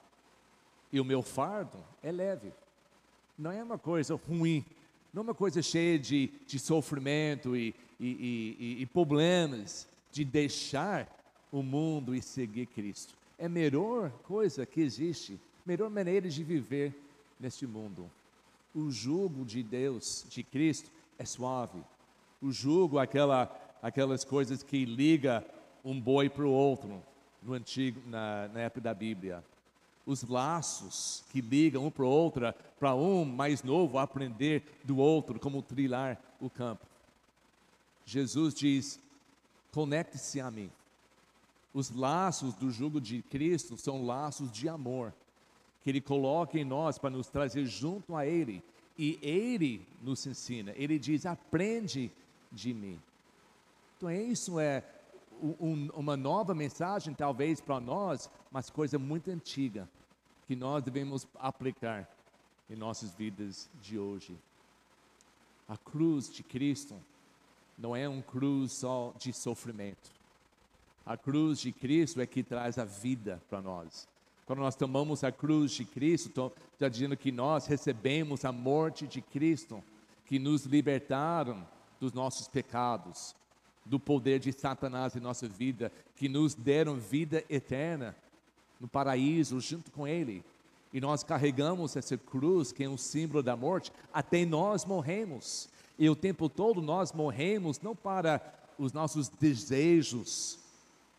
e 0.91 0.99
o 0.99 1.05
meu 1.05 1.21
fardo 1.21 1.77
é 2.03 2.11
leve. 2.11 2.51
Não 3.39 3.53
é 3.53 3.63
uma 3.63 3.77
coisa 3.77 4.15
ruim, 4.15 4.65
não 5.13 5.21
é 5.21 5.23
uma 5.25 5.35
coisa 5.35 5.61
cheia 5.61 5.99
de, 5.99 6.31
de 6.47 6.59
sofrimento 6.59 7.55
e, 7.55 7.75
e, 8.01 8.57
e, 8.59 8.83
e 8.83 8.87
problemas, 8.87 9.87
de 10.11 10.25
deixar 10.25 11.15
o 11.53 11.63
mundo 11.63 12.15
e 12.15 12.23
seguir 12.23 12.65
Cristo. 12.69 13.15
É 13.39 13.45
a 13.45 13.51
melhor 13.51 14.11
coisa 14.23 14.65
que 14.65 14.81
existe, 14.81 15.39
melhor 15.67 15.91
maneira 15.91 16.31
de 16.31 16.43
viver 16.43 16.95
neste 17.39 17.67
mundo. 17.67 18.11
O 18.75 18.91
jugo 18.91 19.45
de 19.45 19.63
Deus, 19.63 20.25
de 20.31 20.43
Cristo, 20.43 20.91
é 21.19 21.27
suave. 21.27 21.85
O 22.41 22.51
jugo, 22.51 22.99
aquela, 22.99 23.55
aquelas 23.83 24.25
coisas 24.25 24.63
que 24.63 24.87
liga 24.87 25.45
um 25.85 26.01
boi 26.01 26.31
para 26.31 26.47
o 26.47 26.51
outro 26.51 27.03
no 27.43 27.53
antigo, 27.53 28.01
na, 28.07 28.49
na 28.49 28.61
época 28.61 28.81
da 28.81 28.95
Bíblia. 28.95 29.45
Os 30.05 30.23
laços 30.23 31.25
que 31.31 31.41
ligam 31.41 31.87
um 31.87 31.91
para 31.91 32.05
o 32.05 32.09
outro, 32.09 32.55
para 32.79 32.95
um 32.95 33.25
mais 33.25 33.63
novo 33.63 33.99
aprender 33.99 34.63
do 34.85 34.99
outro 34.99 35.41
como 35.41 35.63
trilhar 35.63 36.21
o 36.41 36.49
campo. 36.49 36.87
Jesus 38.05 38.55
diz: 38.55 39.01
conecte-se 39.73 40.41
a 40.41 40.51
mim. 40.51 40.71
Os 41.75 41.91
laços 41.91 42.55
do 42.55 42.71
jugo 42.71 43.01
de 43.01 43.21
Cristo 43.23 43.77
são 43.77 44.07
laços 44.07 44.51
de 44.51 44.69
amor, 44.69 45.13
que 45.83 45.91
Ele 45.91 46.01
coloca 46.01 46.59
em 46.59 46.65
nós 46.65 46.99
para 46.99 47.11
nos 47.11 47.29
trazer 47.29 47.67
junto 47.67 48.17
a 48.17 48.25
Ele. 48.25 48.63
E 48.97 49.19
Ele 49.21 49.87
nos 50.01 50.25
ensina, 50.27 50.73
Ele 50.77 50.99
diz: 50.99 51.27
aprende 51.27 52.11
de 52.51 52.73
mim. 52.73 52.99
Então, 53.97 54.11
isso 54.11 54.61
é 54.61 54.85
um, 55.43 55.89
uma 55.95 56.17
nova 56.17 56.55
mensagem, 56.55 57.15
talvez 57.15 57.61
para 57.61 57.81
nós, 57.81 58.31
mas 58.51 58.71
coisa 58.71 58.99
muito 58.99 59.31
antiga, 59.31 59.89
que 60.47 60.57
nós 60.57 60.83
devemos 60.83 61.27
aplicar 61.39 62.09
em 62.69 62.77
nossas 62.77 63.15
vidas 63.15 63.71
de 63.81 63.99
hoje. 63.99 64.37
A 65.69 65.77
cruz 65.77 66.33
de 66.33 66.43
Cristo 66.43 66.95
não 67.77 67.95
é 67.95 68.09
um 68.09 68.23
cruz 68.23 68.73
só 68.73 69.13
de 69.19 69.33
sofrimento. 69.33 70.11
A 71.05 71.17
cruz 71.17 71.61
de 71.61 71.73
Cristo 71.73 72.21
é 72.21 72.27
que 72.27 72.43
traz 72.43 72.79
a 72.79 72.85
vida 72.85 73.43
para 73.49 73.61
nós. 73.61 74.09
Quando 74.45 74.61
nós 74.61 74.77
tomamos 74.77 75.25
a 75.25 75.33
cruz 75.33 75.73
de 75.73 75.85
Cristo, 75.85 76.53
está 76.73 76.89
dizendo 76.89 77.17
que 77.17 77.33
nós 77.33 77.67
recebemos 77.67 78.45
a 78.45 78.53
morte 78.53 79.07
de 79.07 79.21
Cristo, 79.21 79.83
que 80.25 80.39
nos 80.39 80.65
libertaram 80.65 81.67
dos 82.01 82.13
nossos 82.13 82.47
pecados, 82.47 83.35
do 83.87 83.99
poder 83.99 84.41
de 84.41 84.53
Satanás 84.53 85.17
em 85.17 85.21
nossa 85.21 85.49
vida, 85.49 85.91
que 86.17 86.29
nos 86.29 86.55
deram 86.55 86.97
vida 86.97 87.45
eterna 87.49 88.15
no 88.81 88.89
paraíso 88.89 89.61
junto 89.61 89.91
com 89.91 90.07
Ele. 90.07 90.45
E 90.93 91.01
nós 91.01 91.23
carregamos 91.23 91.97
essa 91.97 92.17
cruz, 92.17 92.73
que 92.73 92.85
é 92.85 92.89
um 92.89 92.99
símbolo 92.99 93.43
da 93.43 93.57
morte, 93.57 93.93
até 94.13 94.45
nós 94.45 94.85
morremos. 94.85 95.69
E 95.99 96.11
o 96.11 96.17
tempo 96.17 96.49
todo 96.49 96.83
nós 96.83 97.13
morremos 97.13 97.81
não 97.81 97.95
para 97.95 98.41
os 98.79 98.93
nossos 98.93 99.29
desejos, 99.29 100.59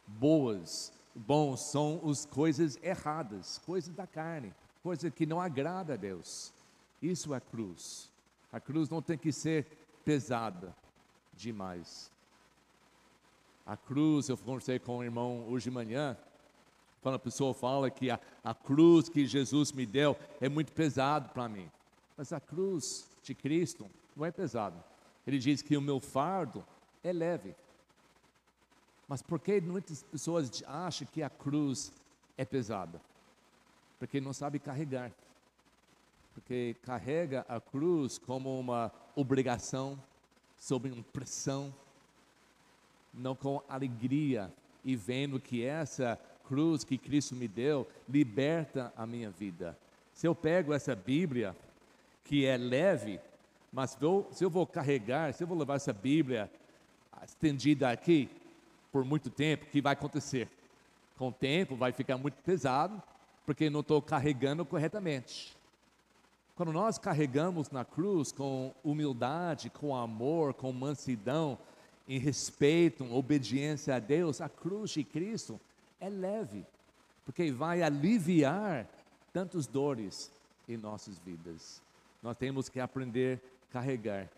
boas, 0.05 0.91
bons, 1.15 1.61
são 1.61 2.01
as 2.09 2.25
coisas 2.25 2.77
erradas, 2.83 3.59
coisas 3.65 3.93
da 3.93 4.05
carne, 4.05 4.53
coisa 4.83 5.09
que 5.09 5.25
não 5.25 5.41
agrada 5.41 5.93
a 5.93 5.97
Deus. 5.97 6.53
Isso 7.01 7.33
é 7.33 7.37
a 7.37 7.41
cruz. 7.41 8.09
A 8.51 8.59
cruz 8.59 8.89
não 8.89 9.01
tem 9.01 9.17
que 9.17 9.31
ser 9.31 9.65
pesada 10.05 10.75
demais. 11.35 12.11
A 13.67 13.75
cruz, 13.75 14.29
eu 14.29 14.37
conversei 14.37 14.79
com 14.79 14.99
o 14.99 15.03
irmão 15.03 15.45
hoje 15.49 15.65
de 15.65 15.71
manhã, 15.71 16.17
quando 17.01 17.15
a 17.15 17.19
pessoa 17.19 17.53
fala 17.53 17.91
que 17.91 18.09
a, 18.09 18.17
a 18.41 18.55
cruz 18.55 19.09
que 19.09 19.25
Jesus 19.27 19.73
me 19.73 19.85
deu 19.85 20.17
é 20.39 20.47
muito 20.47 20.71
pesado 20.71 21.27
para 21.33 21.49
mim. 21.49 21.69
Mas 22.15 22.31
a 22.31 22.39
cruz 22.39 23.09
de 23.21 23.35
Cristo 23.35 23.85
não 24.15 24.25
é 24.25 24.31
pesado. 24.31 24.81
Ele 25.27 25.37
diz 25.37 25.61
que 25.61 25.75
o 25.75 25.81
meu 25.81 25.99
fardo 25.99 26.65
é 27.03 27.11
leve. 27.11 27.53
Mas 29.05 29.21
por 29.21 29.37
que 29.37 29.59
muitas 29.59 30.01
pessoas 30.01 30.63
acham 30.65 31.05
que 31.11 31.21
a 31.21 31.29
cruz 31.29 31.91
é 32.37 32.45
pesada? 32.45 33.01
Porque 33.99 34.21
não 34.21 34.31
sabe 34.31 34.59
carregar. 34.59 35.11
Porque 36.33 36.73
carrega 36.83 37.45
a 37.49 37.59
cruz 37.59 38.17
como 38.17 38.57
uma 38.57 38.93
obrigação, 39.13 40.01
sob 40.57 40.89
uma 40.89 41.03
pressão, 41.03 41.73
não 43.13 43.35
com 43.35 43.61
alegria 43.67 44.51
e 44.83 44.95
vendo 44.95 45.39
que 45.39 45.63
essa 45.63 46.19
cruz 46.47 46.83
que 46.83 46.97
Cristo 46.97 47.35
me 47.35 47.47
deu 47.47 47.87
liberta 48.07 48.93
a 48.95 49.05
minha 49.05 49.29
vida. 49.29 49.77
Se 50.13 50.27
eu 50.27 50.33
pego 50.33 50.73
essa 50.73 50.95
Bíblia, 50.95 51.55
que 52.23 52.45
é 52.45 52.57
leve, 52.57 53.19
mas 53.71 53.97
se 54.31 54.43
eu 54.43 54.49
vou 54.49 54.65
carregar, 54.65 55.33
se 55.33 55.43
eu 55.43 55.47
vou 55.47 55.57
levar 55.57 55.75
essa 55.75 55.93
Bíblia 55.93 56.49
estendida 57.23 57.89
aqui, 57.89 58.29
por 58.91 59.03
muito 59.03 59.29
tempo, 59.29 59.65
o 59.65 59.67
que 59.67 59.81
vai 59.81 59.93
acontecer? 59.93 60.49
Com 61.17 61.29
o 61.29 61.31
tempo 61.31 61.75
vai 61.75 61.91
ficar 61.91 62.17
muito 62.17 62.35
pesado, 62.43 63.01
porque 63.45 63.69
não 63.69 63.81
estou 63.81 64.01
carregando 64.01 64.65
corretamente. 64.65 65.55
Quando 66.55 66.71
nós 66.71 66.97
carregamos 66.97 67.69
na 67.69 67.85
cruz 67.85 68.31
com 68.31 68.73
humildade, 68.83 69.69
com 69.69 69.95
amor, 69.95 70.53
com 70.53 70.71
mansidão, 70.73 71.57
em 72.07 72.19
respeito, 72.19 73.03
obediência 73.13 73.95
a 73.95 73.99
Deus, 73.99 74.39
a 74.39 74.47
cruz 74.47 74.91
de 74.91 75.03
Cristo 75.03 75.59
é 75.99 76.09
leve, 76.09 76.65
porque 77.25 77.51
vai 77.51 77.81
aliviar 77.81 78.87
tantas 79.33 79.67
dores 79.67 80.31
em 80.69 80.77
nossas 80.77 81.19
vidas. 81.19 81.81
Nós 82.23 82.37
temos 82.37 82.69
que 82.69 82.79
aprender 82.79 83.41
a 83.69 83.73
carregar. 83.73 84.29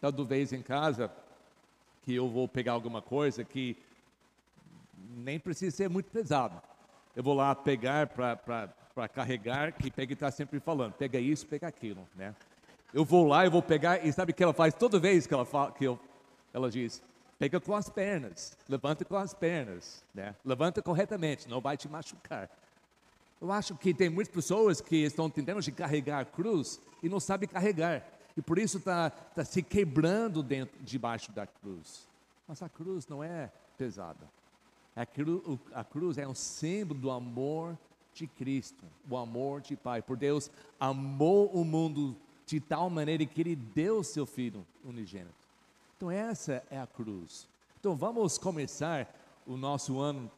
Toda 0.00 0.24
vez 0.24 0.52
em 0.52 0.62
casa 0.62 1.10
que 2.02 2.12
eu 2.12 2.28
vou 2.28 2.48
pegar 2.48 2.72
alguma 2.72 3.00
coisa 3.00 3.44
que 3.44 3.76
nem 5.16 5.38
precisa 5.38 5.76
ser 5.76 5.88
muito 5.88 6.10
pesado. 6.10 6.60
Eu 7.14 7.22
vou 7.22 7.34
lá 7.34 7.54
pegar 7.54 8.08
para 8.08 9.08
carregar, 9.08 9.72
que 9.72 9.90
Pega 9.90 10.12
está 10.12 10.30
sempre 10.30 10.58
falando, 10.58 10.94
pega 10.94 11.20
isso, 11.20 11.46
pega 11.46 11.68
aquilo, 11.68 12.06
né? 12.16 12.34
Eu 12.92 13.04
vou 13.04 13.26
lá, 13.26 13.44
eu 13.44 13.50
vou 13.50 13.62
pegar, 13.62 14.04
e 14.04 14.12
sabe 14.12 14.32
o 14.32 14.34
que 14.34 14.42
ela 14.42 14.52
faz 14.52 14.74
toda 14.74 14.98
vez 14.98 15.26
que 15.26 15.32
ela, 15.32 15.46
fala, 15.46 15.72
que 15.72 15.84
eu, 15.84 15.98
ela 16.52 16.70
diz? 16.70 17.02
Pega 17.42 17.60
com 17.60 17.74
as 17.74 17.90
pernas, 17.90 18.56
levanta 18.68 19.04
com 19.04 19.16
as 19.16 19.34
pernas, 19.34 20.04
né? 20.14 20.36
Levanta 20.44 20.80
corretamente, 20.80 21.48
não 21.48 21.60
vai 21.60 21.76
te 21.76 21.88
machucar. 21.88 22.48
Eu 23.40 23.50
acho 23.50 23.74
que 23.74 23.92
tem 23.92 24.08
muitas 24.08 24.32
pessoas 24.32 24.80
que 24.80 24.98
estão 24.98 25.28
tentando 25.28 25.60
de 25.60 25.72
carregar 25.72 26.20
a 26.20 26.24
cruz 26.24 26.80
e 27.02 27.08
não 27.08 27.18
sabem 27.18 27.48
carregar. 27.48 28.06
E 28.36 28.40
por 28.40 28.60
isso 28.60 28.78
está 28.78 29.10
tá 29.10 29.44
se 29.44 29.60
quebrando 29.60 30.40
dentro, 30.40 30.80
debaixo 30.84 31.32
da 31.32 31.44
cruz. 31.44 32.06
Mas 32.46 32.62
a 32.62 32.68
cruz 32.68 33.08
não 33.08 33.24
é 33.24 33.50
pesada. 33.76 34.30
A 34.94 35.04
cruz, 35.04 35.42
a 35.74 35.82
cruz 35.82 36.18
é 36.18 36.28
um 36.28 36.36
símbolo 36.36 37.00
do 37.00 37.10
amor 37.10 37.76
de 38.14 38.28
Cristo, 38.28 38.84
o 39.10 39.16
amor 39.16 39.62
de 39.62 39.74
Pai. 39.74 40.00
Por 40.00 40.16
Deus 40.16 40.48
amou 40.78 41.48
o 41.48 41.64
mundo 41.64 42.16
de 42.46 42.60
tal 42.60 42.88
maneira 42.88 43.26
que 43.26 43.40
Ele 43.40 43.56
deu 43.56 44.04
seu 44.04 44.26
Filho 44.26 44.64
unigênito. 44.84 45.41
Então 46.02 46.10
essa 46.10 46.64
é 46.68 46.80
a 46.80 46.84
cruz. 46.84 47.46
Então 47.78 47.94
vamos 47.94 48.36
começar 48.36 49.08
o 49.46 49.56
nosso 49.56 50.00
ano 50.00 50.28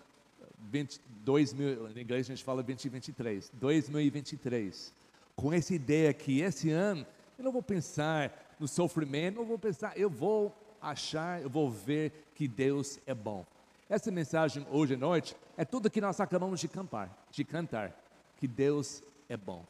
20, 0.71 1.00
2000, 1.25 1.88
em 1.88 2.02
inglês 2.02 2.26
a 2.26 2.35
gente 2.35 2.44
fala 2.44 2.62
2023, 2.62 3.50
2023, 3.54 4.92
com 5.35 5.54
essa 5.54 5.75
ideia 5.75 6.12
que 6.12 6.40
esse 6.40 6.68
ano 6.68 7.06
eu 7.38 7.44
não 7.44 7.50
vou 7.50 7.62
pensar 7.62 8.54
no 8.61 8.68
sofrimento, 8.68 9.37
não 9.37 9.47
vou 9.47 9.59
pensar, 9.59 9.97
eu 9.97 10.11
vou 10.11 10.54
achar, 10.83 11.40
eu 11.40 11.49
vou 11.49 11.71
ver 11.71 12.12
que 12.35 12.47
Deus 12.47 12.99
é 13.06 13.14
bom. 13.14 13.47
Essa 13.88 14.11
mensagem 14.11 14.66
hoje 14.71 14.92
à 14.92 14.99
noite 14.99 15.35
é 15.56 15.64
tudo 15.64 15.90
que 15.90 15.99
nós 15.99 16.21
acabamos 16.21 16.61
de 16.61 16.68
cantar, 16.68 17.26
de 17.30 17.42
cantar, 17.42 17.90
que 18.37 18.47
Deus 18.47 19.02
é 19.30 19.37
bom. 19.38 19.64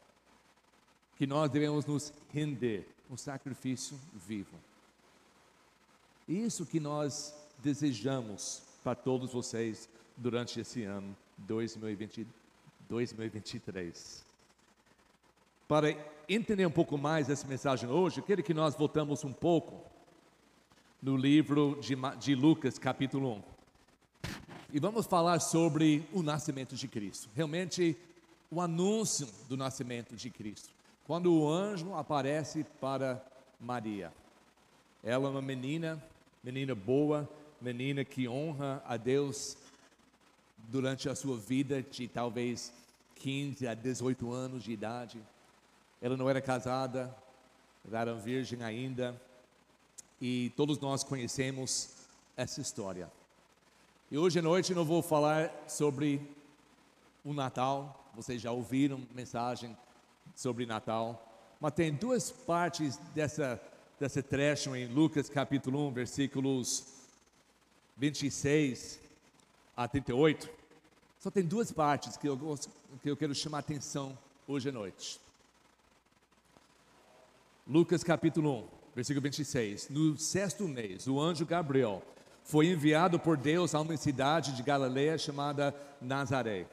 Que 1.15 1.25
nós 1.25 1.49
devemos 1.49 1.85
nos 1.85 2.11
render 2.33 2.85
um 3.09 3.15
sacrifício 3.15 3.97
vivo. 4.13 4.57
Isso 6.27 6.65
que 6.65 6.79
nós 6.79 7.35
desejamos 7.59 8.63
para 8.83 8.95
todos 8.95 9.31
vocês 9.31 9.89
durante 10.17 10.59
esse 10.59 10.83
ano 10.83 11.15
2020, 11.37 12.27
2023. 12.89 14.25
Para 15.67 15.95
entender 16.29 16.65
um 16.65 16.71
pouco 16.71 16.97
mais 16.97 17.29
essa 17.29 17.47
mensagem 17.47 17.89
hoje, 17.89 18.19
eu 18.19 18.23
quero 18.23 18.43
que 18.43 18.53
nós 18.53 18.75
voltamos 18.75 19.23
um 19.23 19.33
pouco 19.33 19.83
no 21.01 21.17
livro 21.17 21.77
de, 21.81 21.95
de 22.19 22.35
Lucas, 22.35 22.79
capítulo 22.79 23.33
1 23.33 23.55
e 24.75 24.79
vamos 24.79 25.05
falar 25.05 25.39
sobre 25.39 26.05
o 26.11 26.21
nascimento 26.21 26.75
de 26.75 26.85
Cristo. 26.85 27.29
Realmente, 27.33 27.97
o 28.51 28.59
anúncio 28.59 29.25
do 29.47 29.55
nascimento 29.55 30.17
de 30.17 30.29
Cristo. 30.29 30.69
quando 31.05 31.33
o 31.33 31.47
anjo 31.47 31.93
aparece 31.93 32.65
para 32.81 33.23
Maria. 33.57 34.11
Ela 35.01 35.27
é 35.27 35.31
uma 35.31 35.41
menina, 35.41 36.03
menina 36.45 36.75
boa, 36.75 37.27
menina 37.59 38.05
que 38.05 38.27
honra 38.27 38.79
a 38.85 38.97
Deus 38.97 39.57
durante 40.67 41.09
a 41.09 41.15
sua 41.15 41.35
vida 41.35 41.81
de 41.81 42.07
talvez 42.07 42.71
15 43.15 43.67
a 43.67 43.73
18 43.73 44.31
anos 44.31 44.63
de 44.63 44.71
idade. 44.71 45.19
Ela 45.99 46.15
não 46.15 46.29
era 46.29 46.39
casada, 46.39 47.11
era 47.91 48.13
virgem 48.13 48.61
ainda, 48.61 49.19
e 50.21 50.51
todos 50.55 50.77
nós 50.77 51.03
conhecemos 51.03 51.95
essa 52.37 52.61
história. 52.61 53.11
E 54.11 54.15
hoje 54.15 54.37
à 54.37 54.41
noite 54.43 54.71
eu 54.71 54.75
não 54.75 54.85
vou 54.85 55.01
falar 55.01 55.51
sobre 55.67 56.21
o 57.23 57.33
Natal, 57.33 58.07
vocês 58.13 58.39
já 58.39 58.51
ouviram 58.51 59.01
mensagem 59.15 59.75
sobre 60.35 60.67
Natal, 60.67 61.27
mas 61.59 61.73
tem 61.73 61.91
duas 61.91 62.29
partes 62.29 62.97
dessa, 63.15 63.59
dessa 63.99 64.21
trecho 64.21 64.75
em 64.75 64.87
Lucas 64.87 65.29
capítulo 65.29 65.87
1, 65.87 65.91
versículos 65.91 66.85
26 67.97 68.99
a 69.75 69.87
38. 69.87 70.49
Só 71.19 71.31
tem 71.31 71.43
duas 71.43 71.71
partes 71.71 72.17
que 72.17 72.27
eu, 72.27 72.37
que 73.01 73.09
eu 73.09 73.15
quero 73.15 73.33
chamar 73.33 73.57
a 73.57 73.61
atenção 73.61 74.17
hoje 74.47 74.69
à 74.69 74.71
noite. 74.71 75.19
Lucas 77.67 78.03
capítulo 78.03 78.59
1, 78.59 78.67
versículo 78.95 79.23
26. 79.23 79.89
No 79.89 80.17
sexto 80.17 80.67
mês, 80.67 81.07
o 81.07 81.19
anjo 81.19 81.45
Gabriel 81.45 82.03
foi 82.43 82.67
enviado 82.67 83.17
por 83.17 83.37
Deus 83.37 83.73
a 83.73 83.81
uma 83.81 83.97
cidade 83.97 84.51
de 84.55 84.61
Galileia 84.61 85.17
chamada 85.17 85.73
Nazaré. 86.01 86.67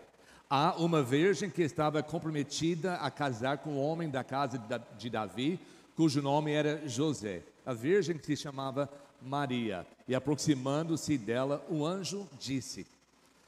Há 0.51 0.75
uma 0.77 1.03
virgem 1.03 1.49
que 1.49 1.63
estava 1.63 2.03
comprometida 2.03 2.97
a 2.97 3.11
casar 3.11 3.59
com 3.59 3.71
um 3.71 3.81
homem 3.81 4.11
da 4.11 4.23
casa 4.23 4.61
de 4.99 5.09
Davi, 5.09 5.59
cujo 5.97 6.23
nome 6.23 6.53
era 6.53 6.87
José. 6.89 7.43
A 7.65 7.73
virgem 7.73 8.19
se 8.23 8.37
chamava 8.37 8.91
Maria. 9.21 9.87
E 10.07 10.15
aproximando-se 10.15 11.17
dela, 11.17 11.65
o 11.69 11.87
anjo 11.87 12.29
disse: 12.39 12.87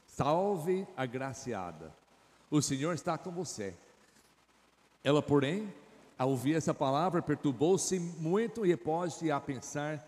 Salve, 0.07 0.87
agraciada, 0.95 1.93
o 2.49 2.61
Senhor 2.61 2.93
está 2.93 3.17
com 3.17 3.31
você. 3.31 3.73
Ela, 5.03 5.21
porém, 5.21 5.71
ao 6.17 6.29
ouvir 6.29 6.55
essa 6.55 6.73
palavra, 6.73 7.21
perturbou-se 7.21 7.99
muito 7.99 8.65
e 8.65 8.75
pôs-se 8.77 9.29
a 9.29 9.39
pensar 9.39 10.07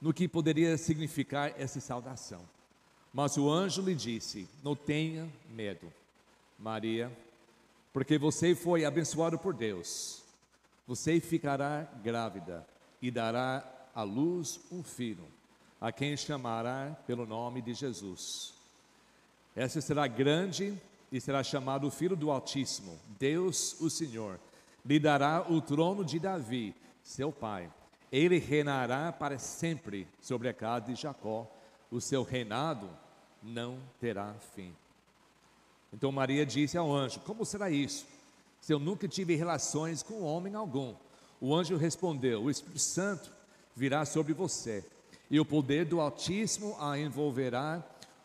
no 0.00 0.12
que 0.12 0.26
poderia 0.26 0.76
significar 0.76 1.52
essa 1.60 1.80
saudação. 1.80 2.42
Mas 3.12 3.36
o 3.36 3.50
anjo 3.50 3.82
lhe 3.82 3.94
disse: 3.94 4.48
Não 4.62 4.74
tenha 4.74 5.28
medo, 5.50 5.92
Maria, 6.58 7.10
porque 7.92 8.18
você 8.18 8.54
foi 8.54 8.84
abençoado 8.84 9.38
por 9.38 9.54
Deus. 9.54 10.25
Você 10.86 11.20
ficará 11.20 11.82
grávida 12.02 12.66
e 13.02 13.10
dará 13.10 13.64
à 13.94 14.02
luz 14.02 14.60
um 14.70 14.82
filho, 14.82 15.26
a 15.80 15.90
quem 15.90 16.16
chamará 16.16 16.96
pelo 17.06 17.26
nome 17.26 17.60
de 17.60 17.74
Jesus. 17.74 18.54
Essa 19.54 19.80
será 19.80 20.06
grande 20.06 20.80
e 21.10 21.20
será 21.20 21.42
chamado 21.42 21.90
Filho 21.90 22.14
do 22.14 22.30
Altíssimo. 22.30 22.98
Deus, 23.18 23.80
o 23.80 23.88
Senhor, 23.88 24.38
lhe 24.84 24.98
dará 24.98 25.44
o 25.48 25.60
trono 25.60 26.04
de 26.04 26.18
Davi, 26.18 26.74
seu 27.02 27.32
pai. 27.32 27.70
Ele 28.12 28.38
reinará 28.38 29.10
para 29.12 29.38
sempre 29.38 30.06
sobre 30.20 30.48
a 30.48 30.54
casa 30.54 30.86
de 30.86 30.94
Jacó. 30.94 31.50
O 31.90 32.00
seu 32.00 32.22
reinado 32.22 32.88
não 33.42 33.78
terá 34.00 34.34
fim. 34.54 34.74
Então 35.92 36.12
Maria 36.12 36.44
disse 36.44 36.76
ao 36.76 36.92
anjo: 36.92 37.20
Como 37.20 37.44
será 37.44 37.70
isso? 37.70 38.06
Se 38.66 38.72
eu 38.72 38.80
nunca 38.80 39.06
tive 39.06 39.36
relações 39.36 40.02
com 40.02 40.22
homem 40.22 40.56
algum. 40.56 40.92
O 41.40 41.54
anjo 41.54 41.76
respondeu: 41.76 42.42
O 42.42 42.50
Espírito 42.50 42.80
Santo 42.80 43.32
virá 43.76 44.04
sobre 44.04 44.32
você, 44.32 44.84
e 45.30 45.38
o 45.38 45.44
poder 45.44 45.84
do 45.84 46.00
Altíssimo 46.00 46.76
a 46.80 46.98
envolverá 46.98 47.80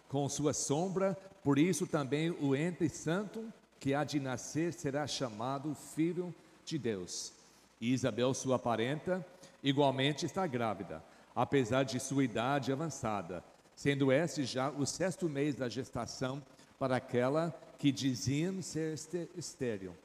com 0.09 0.27
sua 0.27 0.51
sombra, 0.51 1.15
por 1.43 1.59
isso 1.59 1.85
também 1.85 2.31
o 2.31 2.55
ente 2.55 2.89
santo 2.89 3.53
que 3.79 3.93
há 3.93 4.03
de 4.03 4.19
nascer 4.19 4.73
será 4.73 5.05
chamado 5.05 5.75
Filho 5.75 6.33
de 6.65 6.79
Deus. 6.79 7.33
E 7.79 7.93
Isabel, 7.93 8.33
sua 8.33 8.57
parenta, 8.57 9.23
igualmente 9.61 10.25
está 10.25 10.47
grávida, 10.47 11.03
apesar 11.35 11.83
de 11.83 11.99
sua 11.99 12.23
idade 12.23 12.71
avançada, 12.71 13.43
sendo 13.75 14.11
este 14.11 14.43
já 14.43 14.71
o 14.71 14.87
sexto 14.87 15.29
mês 15.29 15.53
da 15.53 15.69
gestação 15.69 16.41
para 16.79 16.95
aquela 16.95 17.55
que 17.77 17.91
diziam 17.91 18.59
ser 18.63 18.95
estéril, 19.37 19.95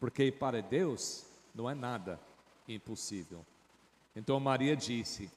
porque 0.00 0.30
para 0.32 0.62
Deus 0.62 1.26
não 1.54 1.68
é 1.68 1.74
nada 1.74 2.20
impossível. 2.68 3.44
Então 4.14 4.38
Maria 4.40 4.76
disse: 4.76 5.30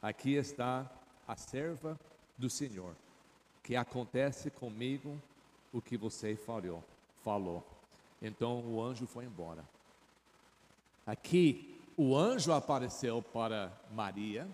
Aqui 0.00 0.34
está 0.34 0.90
a 1.26 1.36
serva 1.36 1.98
do 2.36 2.50
Senhor 2.50 2.94
que 3.62 3.76
acontece 3.76 4.50
comigo 4.50 5.20
o 5.72 5.80
que 5.80 5.96
você 5.96 6.36
falou. 6.36 6.82
falou. 7.22 7.64
Então 8.20 8.60
o 8.60 8.82
anjo 8.82 9.06
foi 9.06 9.24
embora. 9.24 9.64
Aqui, 11.06 11.80
o 11.96 12.16
anjo 12.16 12.52
apareceu 12.52 13.22
para 13.22 13.72
Maria 13.92 14.48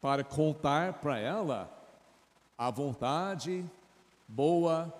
para 0.00 0.22
contar 0.22 0.94
para 0.94 1.18
ela 1.18 1.70
a 2.56 2.70
vontade 2.70 3.64
boa, 4.28 4.92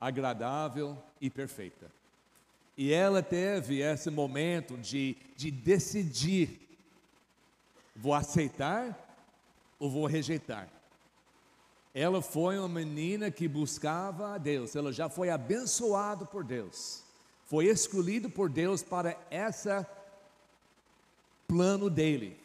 agradável 0.00 0.96
e 1.20 1.28
perfeita. 1.28 1.90
E 2.76 2.92
ela 2.92 3.22
teve 3.22 3.80
esse 3.80 4.10
momento 4.10 4.76
de, 4.78 5.16
de 5.36 5.50
decidir: 5.50 6.60
vou 7.94 8.14
aceitar 8.14 8.98
ou 9.78 9.90
vou 9.90 10.06
rejeitar. 10.06 10.68
Ela 11.94 12.22
foi 12.22 12.58
uma 12.58 12.68
menina 12.68 13.30
que 13.30 13.46
buscava 13.46 14.34
a 14.34 14.38
Deus, 14.38 14.74
ela 14.74 14.92
já 14.92 15.10
foi 15.10 15.28
abençoada 15.28 16.24
por 16.24 16.42
Deus, 16.42 17.02
foi 17.44 17.66
escolhido 17.66 18.30
por 18.30 18.48
Deus 18.48 18.82
para 18.82 19.14
esse 19.30 19.68
plano 21.46 21.90
dele. 21.90 22.40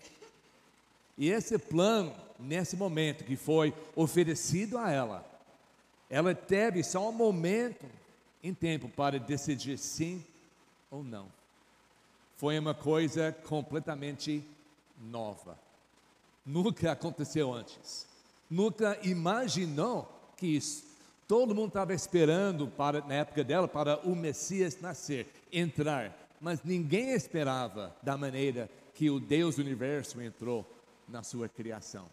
E 1.18 1.30
esse 1.30 1.58
plano, 1.58 2.14
nesse 2.38 2.76
momento 2.76 3.24
que 3.24 3.38
foi 3.38 3.74
oferecido 3.96 4.78
a 4.78 4.92
ela, 4.92 5.26
ela 6.10 6.36
teve 6.36 6.84
só 6.84 7.08
um 7.10 7.14
momento 7.14 7.86
em 8.44 8.54
tempo 8.54 8.90
para 8.90 9.20
decidir 9.20 9.78
sim 9.78 10.24
ou 10.90 11.04
não. 11.04 11.28
Foi 12.36 12.58
uma 12.58 12.74
coisa 12.74 13.32
completamente 13.32 14.44
nova. 15.00 15.58
Nunca 16.46 16.92
aconteceu 16.92 17.54
antes 17.54 18.08
nunca 18.50 18.98
imaginou 19.04 20.10
que 20.36 20.48
isso. 20.48 20.86
Todo 21.28 21.54
mundo 21.54 21.70
estava 21.70 21.94
esperando 21.94 22.68
para 22.68 23.02
na 23.02 23.16
época 23.16 23.44
dela 23.44 23.68
para 23.68 24.00
o 24.08 24.16
Messias 24.16 24.80
nascer, 24.80 25.28
entrar, 25.52 26.16
mas 26.40 26.64
ninguém 26.64 27.12
esperava 27.12 27.96
da 28.02 28.18
maneira 28.18 28.70
que 28.94 29.10
o 29.10 29.20
Deus 29.20 29.56
do 29.56 29.62
universo 29.62 30.22
entrou 30.22 30.66
na 31.08 31.24
sua 31.24 31.50
criação. 31.50 32.06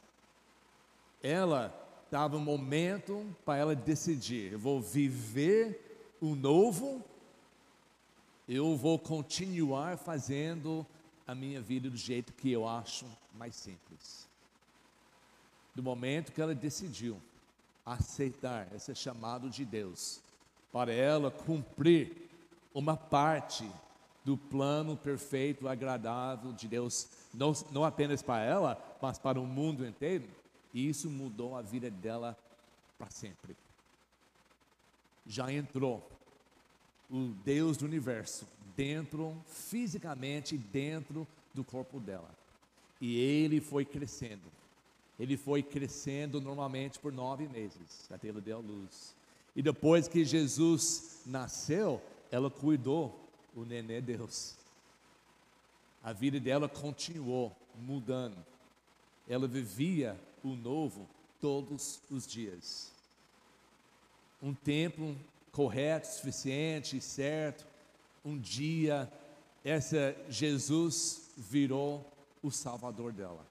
Ela 1.23 1.73
estava 2.05 2.37
um 2.37 2.41
momento 2.41 3.25
para 3.45 3.59
ela 3.59 3.77
decidir: 3.77 4.53
eu 4.53 4.59
vou 4.59 4.81
viver 4.81 5.84
o 6.25 6.35
novo, 6.35 7.03
eu 8.49 8.77
vou 8.77 8.99
continuar 8.99 9.97
fazendo 9.97 10.87
a 11.27 11.35
minha 11.35 11.61
vida 11.61 11.89
do 11.89 11.97
jeito 11.97 12.33
que 12.33 12.51
eu 12.51 12.69
acho 12.69 13.07
mais 13.35 13.57
simples 13.57 14.25
do 15.75 15.83
momento 15.83 16.33
que 16.33 16.41
ela 16.41 16.55
decidiu 16.55 17.21
aceitar 17.85 18.73
esse 18.75 18.95
chamado 18.95 19.51
de 19.51 19.65
Deus, 19.65 20.21
para 20.73 20.93
ela 20.93 21.31
cumprir 21.31 22.31
uma 22.73 22.97
parte 22.97 23.69
do 24.25 24.37
plano 24.37 24.97
perfeito, 24.97 25.69
agradável 25.69 26.53
de 26.53 26.67
Deus, 26.67 27.09
não, 27.33 27.53
não 27.71 27.85
apenas 27.85 28.23
para 28.23 28.43
ela, 28.43 28.97
mas 29.03 29.19
para 29.19 29.39
o 29.39 29.47
mundo 29.47 29.87
inteiro, 29.87 30.25
e 30.73 30.89
isso 30.89 31.11
mudou 31.11 31.57
a 31.57 31.63
vida 31.63 31.91
dela 31.91 32.37
para 32.97 33.11
sempre. 33.11 33.55
Já 35.27 35.53
entrou 35.53 36.09
o 37.11 37.29
Deus 37.45 37.77
do 37.77 37.85
universo 37.85 38.47
dentro, 38.77 39.37
fisicamente 39.47 40.57
dentro 40.57 41.27
do 41.53 41.63
corpo 41.63 42.01
dela. 42.01 42.31
E 43.01 43.19
ele 43.19 43.61
foi 43.61 43.85
crescendo 43.85 44.55
ele 45.19 45.37
foi 45.37 45.63
crescendo 45.63 46.41
normalmente 46.41 46.99
por 46.99 47.13
nove 47.13 47.47
meses, 47.49 48.11
até 48.11 48.29
ele 48.29 48.41
deu 48.41 48.61
luz. 48.61 49.15
E 49.55 49.63
depois 49.63 50.09
que 50.09 50.25
Jesus 50.25 51.23
nasceu, 51.25 52.03
ela 52.31 52.51
cuidou 52.51 53.17
o 53.55 53.65
nenê 53.65 54.01
Deus. 54.01 54.57
A 56.03 56.13
vida 56.13 56.41
dela 56.41 56.69
continuou 56.69 57.55
mudando. 57.77 58.37
Ela 59.29 59.47
vivia 59.47 60.21
o 60.43 60.49
novo 60.49 61.09
todos 61.41 62.01
os 62.11 62.27
dias. 62.27 62.93
Um 64.43 64.53
tempo 64.53 65.17
correto, 65.55 66.09
suficiente, 66.09 67.01
certo, 67.01 67.65
um 68.25 68.37
dia 68.37 69.11
essa 69.65 70.15
Jesus 70.29 71.31
virou 71.39 72.05
o 72.43 72.51
Salvador 72.51 73.13
dela. 73.13 73.47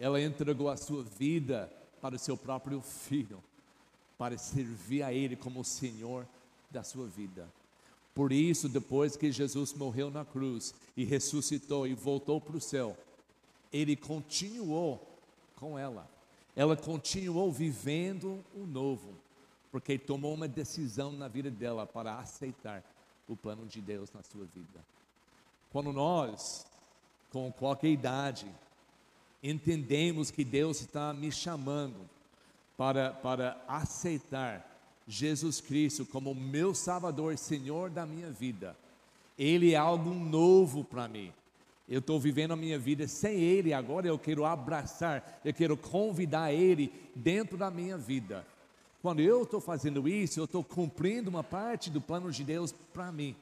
Ela 0.00 0.20
entregou 0.22 0.70
a 0.70 0.76
sua 0.76 1.02
vida 1.02 1.70
para 2.00 2.16
o 2.16 2.18
seu 2.18 2.36
próprio 2.36 2.80
filho, 2.80 3.44
para 4.16 4.38
servir 4.38 5.02
a 5.02 5.12
Ele 5.12 5.36
como 5.36 5.60
o 5.60 5.64
Senhor 5.64 6.26
da 6.70 6.82
sua 6.82 7.06
vida. 7.06 7.46
Por 8.14 8.32
isso, 8.32 8.68
depois 8.68 9.14
que 9.14 9.30
Jesus 9.30 9.74
morreu 9.74 10.10
na 10.10 10.24
cruz 10.24 10.74
e 10.96 11.04
ressuscitou 11.04 11.86
e 11.86 11.94
voltou 11.94 12.40
para 12.40 12.56
o 12.56 12.60
céu, 12.60 12.96
Ele 13.70 13.94
continuou 13.94 15.06
com 15.56 15.78
ela. 15.78 16.08
Ela 16.56 16.76
continuou 16.76 17.52
vivendo 17.52 18.42
o 18.56 18.66
novo, 18.66 19.12
porque 19.70 19.98
tomou 19.98 20.34
uma 20.34 20.48
decisão 20.48 21.12
na 21.12 21.28
vida 21.28 21.50
dela 21.50 21.86
para 21.86 22.18
aceitar 22.18 22.82
o 23.28 23.36
plano 23.36 23.66
de 23.66 23.80
Deus 23.80 24.10
na 24.12 24.22
sua 24.22 24.44
vida. 24.46 24.84
Quando 25.70 25.92
nós, 25.92 26.66
com 27.30 27.52
qualquer 27.52 27.88
idade, 27.88 28.46
entendemos 29.42 30.30
que 30.30 30.44
Deus 30.44 30.80
está 30.80 31.12
me 31.12 31.30
chamando 31.30 32.08
para, 32.76 33.12
para 33.12 33.62
aceitar 33.68 34.64
Jesus 35.06 35.60
Cristo 35.60 36.06
como 36.06 36.34
meu 36.34 36.74
Salvador 36.74 37.36
Senhor 37.36 37.90
da 37.90 38.06
minha 38.06 38.30
vida, 38.30 38.76
Ele 39.38 39.72
é 39.72 39.76
algo 39.76 40.10
novo 40.14 40.84
para 40.84 41.08
mim. 41.08 41.32
Eu 41.88 42.00
estou 42.00 42.20
vivendo 42.20 42.52
a 42.52 42.56
minha 42.56 42.78
vida 42.78 43.08
sem 43.08 43.40
Ele, 43.40 43.72
agora 43.72 44.06
eu 44.06 44.18
quero 44.18 44.44
abraçar, 44.44 45.40
eu 45.44 45.54
quero 45.54 45.76
convidar 45.76 46.52
Ele 46.52 46.92
dentro 47.14 47.56
da 47.56 47.70
minha 47.70 47.96
vida. 47.96 48.46
Quando 49.00 49.20
eu 49.20 49.44
estou 49.44 49.60
fazendo 49.60 50.08
isso, 50.08 50.40
eu 50.40 50.44
estou 50.44 50.64
cumprindo 50.64 51.30
uma 51.30 51.44
parte 51.44 51.90
do 51.90 52.00
plano 52.00 52.30
de 52.32 52.42
Deus 52.42 52.72
para 52.92 53.12
mim. 53.12 53.36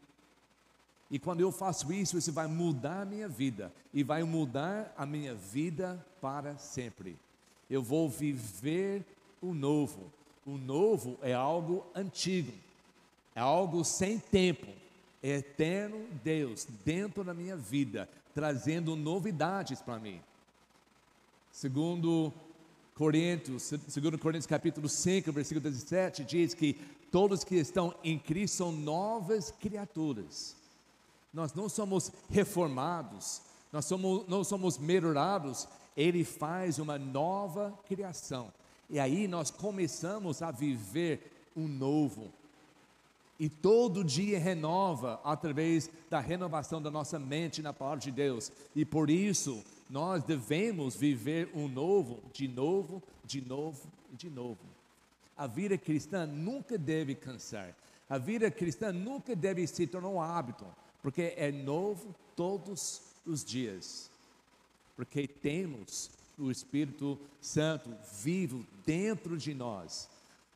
E 1.10 1.18
quando 1.18 1.40
eu 1.40 1.52
faço 1.52 1.92
isso, 1.92 2.18
isso 2.18 2.32
vai 2.32 2.46
mudar 2.46 3.02
a 3.02 3.04
minha 3.04 3.28
vida 3.28 3.72
e 3.94 4.02
vai 4.02 4.22
mudar 4.24 4.92
a 4.96 5.06
minha 5.06 5.34
vida 5.34 6.04
para 6.20 6.58
sempre. 6.58 7.16
Eu 7.70 7.82
vou 7.82 8.08
viver 8.08 9.04
o 9.40 9.54
novo. 9.54 10.12
O 10.44 10.58
novo 10.58 11.18
é 11.22 11.32
algo 11.32 11.84
antigo, 11.94 12.52
é 13.34 13.40
algo 13.40 13.84
sem 13.84 14.18
tempo, 14.18 14.66
é 15.22 15.38
eterno 15.38 16.06
Deus 16.22 16.66
dentro 16.84 17.24
da 17.24 17.34
minha 17.34 17.56
vida, 17.56 18.08
trazendo 18.32 18.94
novidades 18.94 19.80
para 19.80 19.98
mim. 19.98 20.20
Segundo 21.50 22.32
Coríntios, 22.96 23.70
2 23.70 24.18
Coríntios 24.18 24.46
capítulo 24.46 24.88
5, 24.88 25.30
versículo 25.30 25.60
17, 25.60 26.24
diz 26.24 26.54
que 26.54 26.72
todos 27.12 27.44
que 27.44 27.56
estão 27.56 27.94
em 28.02 28.18
Cristo 28.18 28.56
são 28.56 28.72
novas 28.72 29.50
criaturas. 29.50 30.56
Nós 31.30 31.52
não 31.52 31.68
somos 31.68 32.10
reformados, 32.30 33.42
nós 33.70 33.84
somos, 33.84 34.26
não 34.26 34.42
somos 34.42 34.78
melhorados, 34.78 35.68
Ele 35.94 36.24
faz 36.24 36.78
uma 36.78 36.98
nova 36.98 37.78
criação. 37.86 38.50
E 38.88 38.98
aí 38.98 39.28
nós 39.28 39.50
começamos 39.50 40.40
a 40.40 40.50
viver 40.50 41.50
um 41.54 41.68
novo. 41.68 42.32
E 43.38 43.50
todo 43.50 44.02
dia 44.02 44.38
renova 44.38 45.20
através 45.22 45.90
da 46.08 46.18
renovação 46.18 46.80
da 46.80 46.90
nossa 46.90 47.18
mente 47.18 47.60
na 47.60 47.74
palavra 47.74 48.00
de 48.00 48.10
Deus. 48.10 48.50
E 48.74 48.86
por 48.86 49.10
isso 49.10 49.62
nós 49.88 50.24
devemos 50.24 50.96
viver 50.96 51.50
um 51.54 51.68
novo, 51.68 52.22
de 52.32 52.48
novo, 52.48 53.02
de 53.24 53.40
novo 53.40 53.96
de 54.16 54.30
novo. 54.30 54.58
A 55.36 55.46
vida 55.46 55.76
cristã 55.76 56.26
nunca 56.26 56.78
deve 56.78 57.14
cansar. 57.14 57.76
A 58.08 58.18
vida 58.18 58.50
cristã 58.50 58.92
nunca 58.92 59.34
deve 59.36 59.66
se 59.66 59.86
tornar 59.86 60.08
um 60.08 60.20
hábito, 60.20 60.64
porque 61.02 61.34
é 61.36 61.50
novo 61.52 62.14
todos 62.34 63.02
os 63.26 63.44
dias. 63.44 64.10
Porque 64.94 65.26
temos 65.26 66.10
o 66.38 66.50
Espírito 66.50 67.18
Santo 67.40 67.90
vivo 68.22 68.64
dentro 68.84 69.36
de 69.36 69.52
nós, 69.52 70.08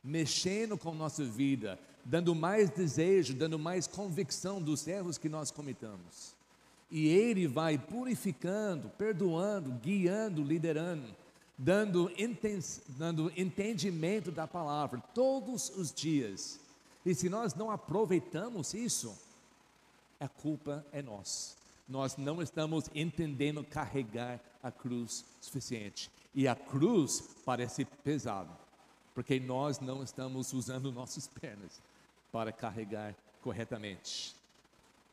mexendo 0.03 0.77
com 0.77 0.93
nossa 0.93 1.23
vida, 1.23 1.77
dando 2.03 2.33
mais 2.33 2.69
desejo, 2.69 3.35
dando 3.35 3.59
mais 3.59 3.85
convicção 3.85 4.61
dos 4.61 4.87
erros 4.87 5.17
que 5.17 5.29
nós 5.29 5.51
cometamos 5.51 6.40
e 6.91 7.07
Ele 7.07 7.47
vai 7.47 7.77
purificando, 7.77 8.89
perdoando, 8.89 9.71
guiando, 9.81 10.43
liderando, 10.43 11.15
dando, 11.57 12.11
dando 12.89 13.31
entendimento 13.39 14.29
da 14.29 14.45
palavra 14.45 15.01
todos 15.13 15.69
os 15.69 15.93
dias. 15.93 16.59
E 17.05 17.15
se 17.15 17.29
nós 17.29 17.55
não 17.55 17.71
aproveitamos 17.71 18.73
isso, 18.73 19.17
a 20.19 20.27
culpa 20.27 20.85
é 20.91 21.01
nossa. 21.01 21.55
Nós 21.87 22.17
não 22.17 22.41
estamos 22.41 22.89
entendendo 22.93 23.63
carregar 23.63 24.39
a 24.61 24.69
cruz 24.69 25.25
suficiente. 25.39 26.11
E 26.35 26.47
a 26.47 26.55
cruz 26.55 27.23
parece 27.45 27.85
pesada, 27.85 28.51
porque 29.15 29.39
nós 29.39 29.79
não 29.79 30.03
estamos 30.03 30.51
usando 30.51 30.91
nossas 30.93 31.27
pernas 31.27 31.81
para 32.31 32.51
carregar 32.51 33.15
corretamente 33.41 34.40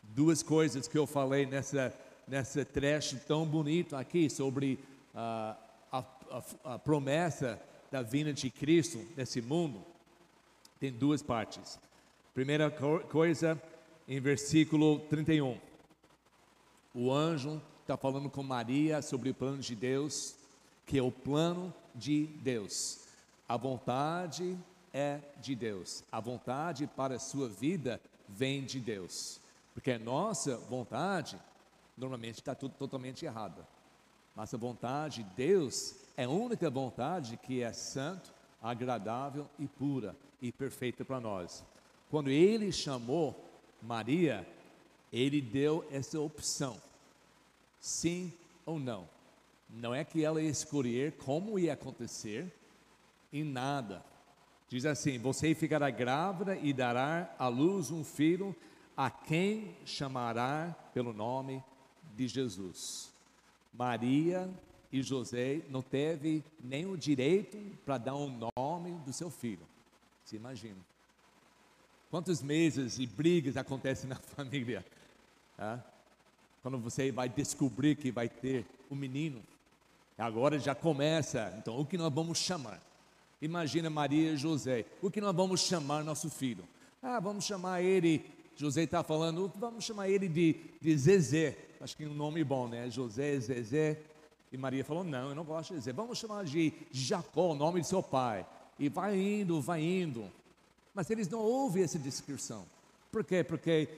duas 0.08 0.42
coisas 0.42 0.88
que 0.88 0.98
eu 0.98 1.06
falei 1.06 1.46
nessa, 1.46 1.94
nessa 2.26 2.64
trecho 2.64 3.18
tão 3.26 3.46
bonito 3.46 3.94
aqui 3.96 4.28
sobre 4.28 4.78
uh, 5.14 5.56
a, 5.92 6.04
a, 6.30 6.74
a 6.74 6.78
promessa 6.78 7.60
da 7.90 8.02
vinda 8.02 8.32
de 8.32 8.50
Cristo 8.50 8.98
nesse 9.16 9.40
mundo. 9.40 9.82
Tem 10.80 10.92
duas 10.92 11.22
partes. 11.22 11.78
Primeira 12.34 12.70
coisa, 12.70 13.60
em 14.06 14.20
versículo 14.20 15.00
31. 15.10 15.58
O 16.94 17.12
anjo 17.12 17.60
está 17.82 17.96
falando 17.96 18.30
com 18.30 18.42
Maria 18.42 19.02
sobre 19.02 19.30
o 19.30 19.34
plano 19.34 19.58
de 19.58 19.74
Deus, 19.74 20.36
que 20.86 20.98
é 20.98 21.02
o 21.02 21.10
plano 21.10 21.74
de 21.94 22.26
Deus. 22.42 23.00
A 23.48 23.56
vontade 23.56 24.56
é 24.92 25.20
de 25.40 25.54
Deus. 25.54 26.04
A 26.12 26.20
vontade 26.20 26.86
para 26.86 27.16
a 27.16 27.18
sua 27.18 27.48
vida 27.48 28.00
vem 28.28 28.64
de 28.64 28.78
Deus. 28.78 29.40
Porque 29.78 29.92
a 29.92 29.98
nossa 30.00 30.56
vontade, 30.56 31.38
normalmente 31.96 32.40
está 32.40 32.52
tudo 32.52 32.74
totalmente 32.74 33.24
errada. 33.24 33.64
Nossa 34.34 34.58
vontade, 34.58 35.24
Deus, 35.36 35.94
é 36.16 36.24
a 36.24 36.28
única 36.28 36.68
vontade 36.68 37.36
que 37.36 37.62
é 37.62 37.72
santo, 37.72 38.34
agradável 38.60 39.48
e 39.56 39.68
pura 39.68 40.16
e 40.42 40.50
perfeita 40.50 41.04
para 41.04 41.20
nós. 41.20 41.64
Quando 42.10 42.28
Ele 42.28 42.72
chamou 42.72 43.40
Maria, 43.80 44.44
Ele 45.12 45.40
deu 45.40 45.86
essa 45.92 46.18
opção, 46.18 46.76
sim 47.78 48.32
ou 48.66 48.80
não. 48.80 49.08
Não 49.70 49.94
é 49.94 50.04
que 50.04 50.24
ela 50.24 50.42
ia 50.42 50.50
escolher 50.50 51.12
como 51.12 51.56
ia 51.56 51.74
acontecer, 51.74 52.52
em 53.32 53.44
nada. 53.44 54.04
Diz 54.68 54.84
assim: 54.84 55.20
Você 55.20 55.54
ficará 55.54 55.88
grávida 55.88 56.56
e 56.56 56.72
dará 56.72 57.32
à 57.38 57.46
luz 57.46 57.92
um 57.92 58.02
filho, 58.02 58.56
a 58.98 59.08
quem 59.08 59.76
chamará 59.84 60.74
pelo 60.92 61.12
nome 61.12 61.62
de 62.16 62.26
Jesus. 62.26 63.12
Maria 63.72 64.50
e 64.90 65.00
José 65.04 65.62
não 65.70 65.80
teve 65.80 66.42
nem 66.58 66.84
o 66.84 66.96
direito 66.96 67.56
para 67.86 67.96
dar 67.96 68.14
o 68.14 68.26
um 68.26 68.50
nome 68.56 68.98
do 69.04 69.12
seu 69.12 69.30
filho. 69.30 69.64
Se 70.24 70.34
imagina. 70.34 70.80
Quantos 72.10 72.42
meses 72.42 72.98
e 72.98 73.06
brigas 73.06 73.56
acontecem 73.56 74.10
na 74.10 74.16
família? 74.34 74.84
Ah? 75.56 75.78
Quando 76.60 76.76
você 76.78 77.12
vai 77.12 77.28
descobrir 77.28 77.94
que 77.94 78.10
vai 78.10 78.28
ter 78.28 78.66
um 78.90 78.96
menino, 78.96 79.40
agora 80.18 80.58
já 80.58 80.74
começa. 80.74 81.54
Então, 81.56 81.78
o 81.78 81.86
que 81.86 81.96
nós 81.96 82.12
vamos 82.12 82.38
chamar? 82.38 82.82
Imagina 83.40 83.88
Maria 83.88 84.32
e 84.32 84.36
José. 84.36 84.84
O 85.00 85.08
que 85.08 85.20
nós 85.20 85.36
vamos 85.36 85.60
chamar 85.60 86.02
nosso 86.02 86.28
filho? 86.28 86.64
Ah, 87.00 87.20
vamos 87.20 87.44
chamar 87.44 87.80
ele 87.80 88.37
José 88.58 88.82
está 88.82 89.04
falando, 89.04 89.52
vamos 89.54 89.84
chamar 89.84 90.08
ele 90.08 90.28
de, 90.28 90.56
de 90.80 90.98
Zezé. 90.98 91.56
Acho 91.80 91.96
que 91.96 92.02
é 92.02 92.08
um 92.08 92.12
nome 92.12 92.42
bom, 92.42 92.66
né? 92.66 92.90
José, 92.90 93.38
Zezé. 93.38 94.00
E 94.50 94.58
Maria 94.58 94.84
falou: 94.84 95.04
Não, 95.04 95.28
eu 95.28 95.34
não 95.34 95.44
gosto 95.44 95.74
de 95.74 95.76
Zezé. 95.76 95.92
Vamos 95.92 96.18
chamar 96.18 96.44
de 96.44 96.72
Jacó, 96.90 97.52
o 97.52 97.54
nome 97.54 97.80
de 97.80 97.86
seu 97.86 98.02
pai. 98.02 98.44
E 98.76 98.88
vai 98.88 99.16
indo, 99.16 99.60
vai 99.60 99.80
indo. 99.80 100.28
Mas 100.92 101.08
eles 101.08 101.28
não 101.28 101.38
ouvem 101.38 101.84
essa 101.84 102.00
descrição. 102.00 102.66
Por 103.12 103.22
quê? 103.22 103.44
Porque 103.44 103.88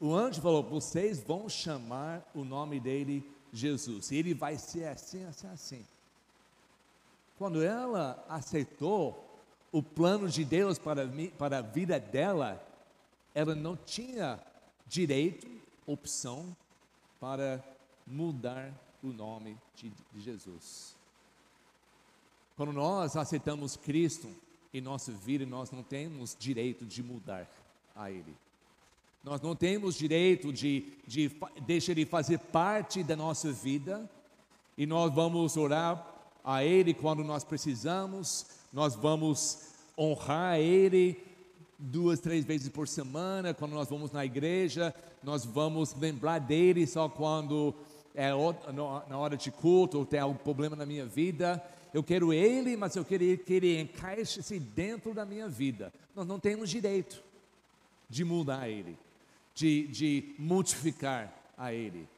o 0.00 0.14
anjo 0.14 0.40
falou: 0.40 0.62
Vocês 0.62 1.22
vão 1.22 1.46
chamar 1.46 2.26
o 2.34 2.42
nome 2.42 2.80
dele 2.80 3.22
Jesus. 3.52 4.10
E 4.12 4.16
ele 4.16 4.32
vai 4.32 4.56
ser 4.56 4.86
assim, 4.86 5.26
assim, 5.26 5.46
assim. 5.48 5.86
Quando 7.36 7.62
ela 7.62 8.24
aceitou 8.30 9.42
o 9.70 9.82
plano 9.82 10.26
de 10.26 10.42
Deus 10.42 10.78
para, 10.78 11.06
para 11.36 11.58
a 11.58 11.60
vida 11.60 12.00
dela, 12.00 12.65
ela 13.36 13.54
não 13.54 13.76
tinha 13.76 14.40
direito, 14.86 15.46
opção 15.86 16.56
para 17.20 17.62
mudar 18.06 18.72
o 19.02 19.08
nome 19.08 19.58
de, 19.74 19.92
de 20.10 20.20
Jesus. 20.22 20.96
Quando 22.56 22.72
nós 22.72 23.14
aceitamos 23.14 23.76
Cristo 23.76 24.26
em 24.72 24.80
nossa 24.80 25.12
vida, 25.12 25.44
nós 25.44 25.70
não 25.70 25.82
temos 25.82 26.34
direito 26.40 26.86
de 26.86 27.02
mudar 27.02 27.46
a 27.94 28.10
Ele. 28.10 28.34
Nós 29.22 29.38
não 29.42 29.54
temos 29.54 29.96
direito 29.96 30.50
de, 30.50 30.94
de 31.06 31.30
deixar 31.60 31.92
Ele 31.92 32.06
fazer 32.06 32.38
parte 32.38 33.02
da 33.02 33.14
nossa 33.14 33.52
vida 33.52 34.08
e 34.78 34.86
nós 34.86 35.12
vamos 35.12 35.58
orar 35.58 36.10
a 36.42 36.64
Ele 36.64 36.94
quando 36.94 37.22
nós 37.22 37.44
precisamos, 37.44 38.46
nós 38.72 38.94
vamos 38.94 39.74
honrar 39.98 40.58
Ele 40.58 41.35
duas, 41.78 42.20
três 42.20 42.44
vezes 42.44 42.68
por 42.68 42.88
semana, 42.88 43.52
quando 43.54 43.72
nós 43.72 43.88
vamos 43.88 44.12
na 44.12 44.24
igreja, 44.24 44.94
nós 45.22 45.44
vamos 45.44 45.94
lembrar 45.94 46.38
dele 46.38 46.86
só 46.86 47.08
quando 47.08 47.74
é 48.14 48.30
na 49.08 49.18
hora 49.18 49.36
de 49.36 49.50
culto 49.50 49.98
ou 49.98 50.06
tem 50.06 50.20
algum 50.20 50.38
problema 50.38 50.74
na 50.74 50.86
minha 50.86 51.04
vida. 51.04 51.62
Eu 51.92 52.02
quero 52.02 52.32
ele, 52.32 52.76
mas 52.76 52.96
eu 52.96 53.04
quero 53.04 53.24
que 53.38 53.52
ele 53.52 53.80
encaixe-se 53.80 54.58
dentro 54.58 55.14
da 55.14 55.24
minha 55.24 55.48
vida. 55.48 55.92
Nós 56.14 56.26
não 56.26 56.38
temos 56.38 56.70
direito 56.70 57.22
de 58.08 58.24
mudar 58.24 58.68
ele, 58.68 58.96
de, 59.54 59.86
de 59.88 60.34
modificar 60.38 61.32
a 61.56 61.72
ele. 61.72 62.08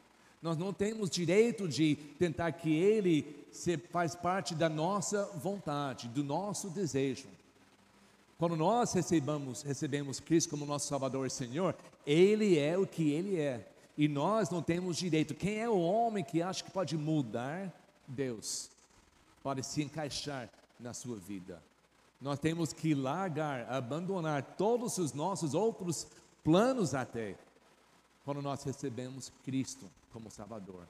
Nós 0.41 0.57
não 0.57 0.73
temos 0.73 1.11
direito 1.11 1.67
de 1.69 1.97
tentar 2.19 2.53
que 2.53 2.73
ele 2.73 3.47
se, 3.51 3.77
faz 3.77 4.15
parte 4.15 4.55
da 4.55 4.69
nossa 4.69 5.25
vontade, 5.37 6.09
do 6.09 6.23
nosso 6.23 6.71
desejo. 6.71 7.27
Quando 8.39 8.55
nós 8.55 8.93
recebemos, 8.93 9.63
recebemos 9.63 10.21
Cristo 10.21 10.51
como 10.51 10.65
nosso 10.65 10.87
Salvador 10.87 11.27
e 11.27 11.31
Senhor, 11.31 11.75
Ele 12.07 12.57
é 12.57 12.79
o 12.79 12.87
que 12.87 13.11
Ele 13.11 13.41
é. 13.41 13.69
E 13.97 14.07
nós 14.07 14.49
não 14.49 14.63
temos 14.63 14.97
direito. 14.97 15.35
Quem 15.35 15.59
é 15.59 15.69
o 15.69 15.81
homem 15.81 16.23
que 16.23 16.41
acha 16.41 16.63
que 16.63 16.71
pode 16.71 16.97
mudar 16.97 17.73
Deus? 18.07 18.71
Pode 19.43 19.65
se 19.65 19.83
encaixar 19.83 20.49
na 20.79 20.95
sua 20.95 21.17
vida. 21.17 21.61
Nós 22.21 22.39
temos 22.39 22.73
que 22.73 22.95
largar, 22.95 23.69
abandonar 23.69 24.55
todos 24.57 24.99
os 24.99 25.13
nossos 25.13 25.53
outros 25.53 26.07
planos 26.45 26.95
até, 26.95 27.35
quando 28.25 28.41
nós 28.41 28.63
recebemos 28.63 29.33
Cristo 29.45 29.87
como 30.13 30.31
Salvador. 30.31 30.87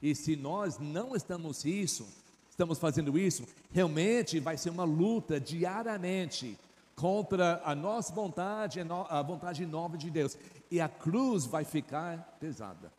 E 0.00 0.14
se 0.14 0.34
nós 0.34 0.78
não 0.78 1.14
estamos 1.14 1.66
isso, 1.66 2.06
estamos 2.48 2.78
fazendo 2.78 3.18
isso, 3.18 3.44
realmente 3.70 4.40
vai 4.40 4.56
ser 4.56 4.70
uma 4.70 4.84
luta 4.84 5.38
diariamente 5.38 6.58
contra 6.96 7.60
a 7.62 7.74
nossa 7.74 8.12
vontade, 8.12 8.80
a 8.80 9.22
vontade 9.22 9.64
nova 9.66 9.96
de 9.96 10.10
Deus. 10.10 10.36
E 10.70 10.80
a 10.80 10.88
cruz 10.88 11.44
vai 11.44 11.64
ficar 11.64 12.36
pesada. 12.40 12.90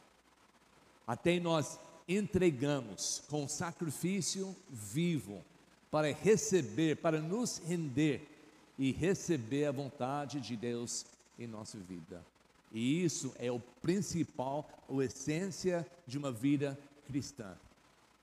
Até 1.06 1.40
nós 1.40 1.80
entregamos 2.08 3.24
com 3.30 3.48
sacrifício 3.48 4.56
vivo 4.70 5.44
para 5.92 6.14
receber, 6.14 6.98
para 6.98 7.20
nos 7.20 7.58
render 7.58 8.30
e 8.78 8.92
receber 8.92 9.66
a 9.66 9.72
vontade 9.72 10.40
de 10.40 10.56
Deus 10.56 11.06
em 11.38 11.48
nossa 11.48 11.78
vida. 11.78 12.24
E 12.72 13.04
isso 13.04 13.34
é 13.40 13.52
o 13.52 13.60
principal, 13.82 14.70
a 14.90 15.04
essência 15.04 15.86
de 16.06 16.18
uma 16.18 16.32
vida 16.32 16.78
cristã. 17.06 17.56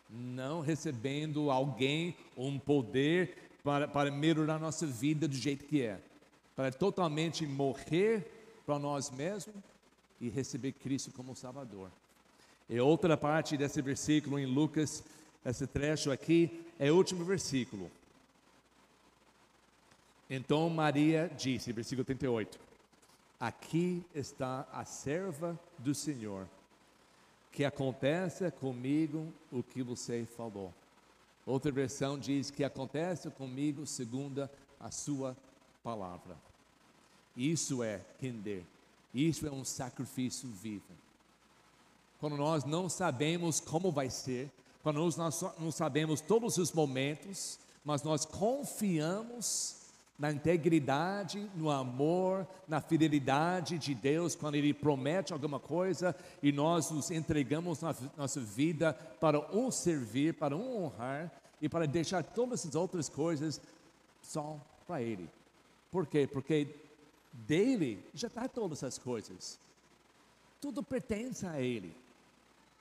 Não 0.08 0.60
recebendo 0.60 1.50
alguém, 1.50 2.16
um 2.36 2.58
poder 2.58 3.43
para, 3.64 3.88
para 3.88 4.10
melhorar 4.10 4.58
nossa 4.58 4.86
vida 4.86 5.26
do 5.26 5.34
jeito 5.34 5.64
que 5.64 5.82
é, 5.82 5.98
para 6.54 6.70
totalmente 6.70 7.46
morrer 7.46 8.30
para 8.66 8.78
nós 8.78 9.10
mesmos 9.10 9.56
e 10.20 10.28
receber 10.28 10.72
Cristo 10.72 11.10
como 11.10 11.34
Salvador. 11.34 11.90
E 12.68 12.78
outra 12.78 13.16
parte 13.16 13.56
desse 13.56 13.80
versículo 13.82 14.38
em 14.38 14.46
Lucas, 14.46 15.02
esse 15.44 15.66
trecho 15.66 16.12
aqui, 16.12 16.64
é 16.78 16.92
o 16.92 16.96
último 16.96 17.24
versículo. 17.24 17.90
Então 20.28 20.68
Maria 20.70 21.30
disse, 21.36 21.72
versículo 21.72 22.04
38, 22.04 22.58
Aqui 23.40 24.02
está 24.14 24.66
a 24.72 24.84
serva 24.84 25.58
do 25.78 25.94
Senhor, 25.94 26.46
que 27.52 27.64
aconteça 27.64 28.50
comigo 28.50 29.32
o 29.52 29.62
que 29.62 29.82
você 29.82 30.24
falou. 30.36 30.72
Outra 31.46 31.70
versão 31.70 32.18
diz 32.18 32.50
que 32.50 32.64
acontece 32.64 33.30
comigo 33.30 33.86
segundo 33.86 34.48
a 34.80 34.90
sua 34.90 35.36
palavra. 35.82 36.36
Isso 37.36 37.82
é 37.82 38.00
render. 38.20 38.64
Isso 39.12 39.46
é 39.46 39.50
um 39.50 39.64
sacrifício 39.64 40.48
vivo. 40.48 40.82
Quando 42.18 42.36
nós 42.36 42.64
não 42.64 42.88
sabemos 42.88 43.60
como 43.60 43.92
vai 43.92 44.08
ser, 44.08 44.50
quando 44.82 44.96
nós 44.96 45.16
não 45.16 45.70
sabemos 45.70 46.20
todos 46.20 46.56
os 46.56 46.72
momentos, 46.72 47.58
mas 47.84 48.02
nós 48.02 48.24
confiamos 48.24 49.83
na 50.18 50.30
integridade, 50.30 51.50
no 51.56 51.70
amor, 51.70 52.46
na 52.68 52.80
fidelidade 52.80 53.78
de 53.78 53.94
Deus, 53.94 54.36
quando 54.36 54.54
Ele 54.54 54.72
promete 54.72 55.32
alguma 55.32 55.58
coisa 55.58 56.14
e 56.42 56.52
nós 56.52 56.90
nos 56.90 57.10
entregamos 57.10 57.80
na 57.80 57.94
nossa 58.16 58.40
vida 58.40 58.92
para 59.20 59.40
um 59.54 59.70
servir, 59.70 60.34
para 60.34 60.56
um 60.56 60.84
honrar 60.84 61.32
e 61.60 61.68
para 61.68 61.86
deixar 61.86 62.22
todas 62.22 62.64
as 62.64 62.74
outras 62.74 63.08
coisas 63.08 63.60
só 64.22 64.56
para 64.86 65.02
Ele. 65.02 65.28
Por 65.90 66.06
quê? 66.06 66.26
Porque 66.26 66.68
dele 67.32 68.04
já 68.14 68.28
está 68.28 68.48
todas 68.48 68.84
as 68.84 68.98
coisas, 68.98 69.58
tudo 70.60 70.82
pertence 70.82 71.44
a 71.44 71.60
Ele. 71.60 71.94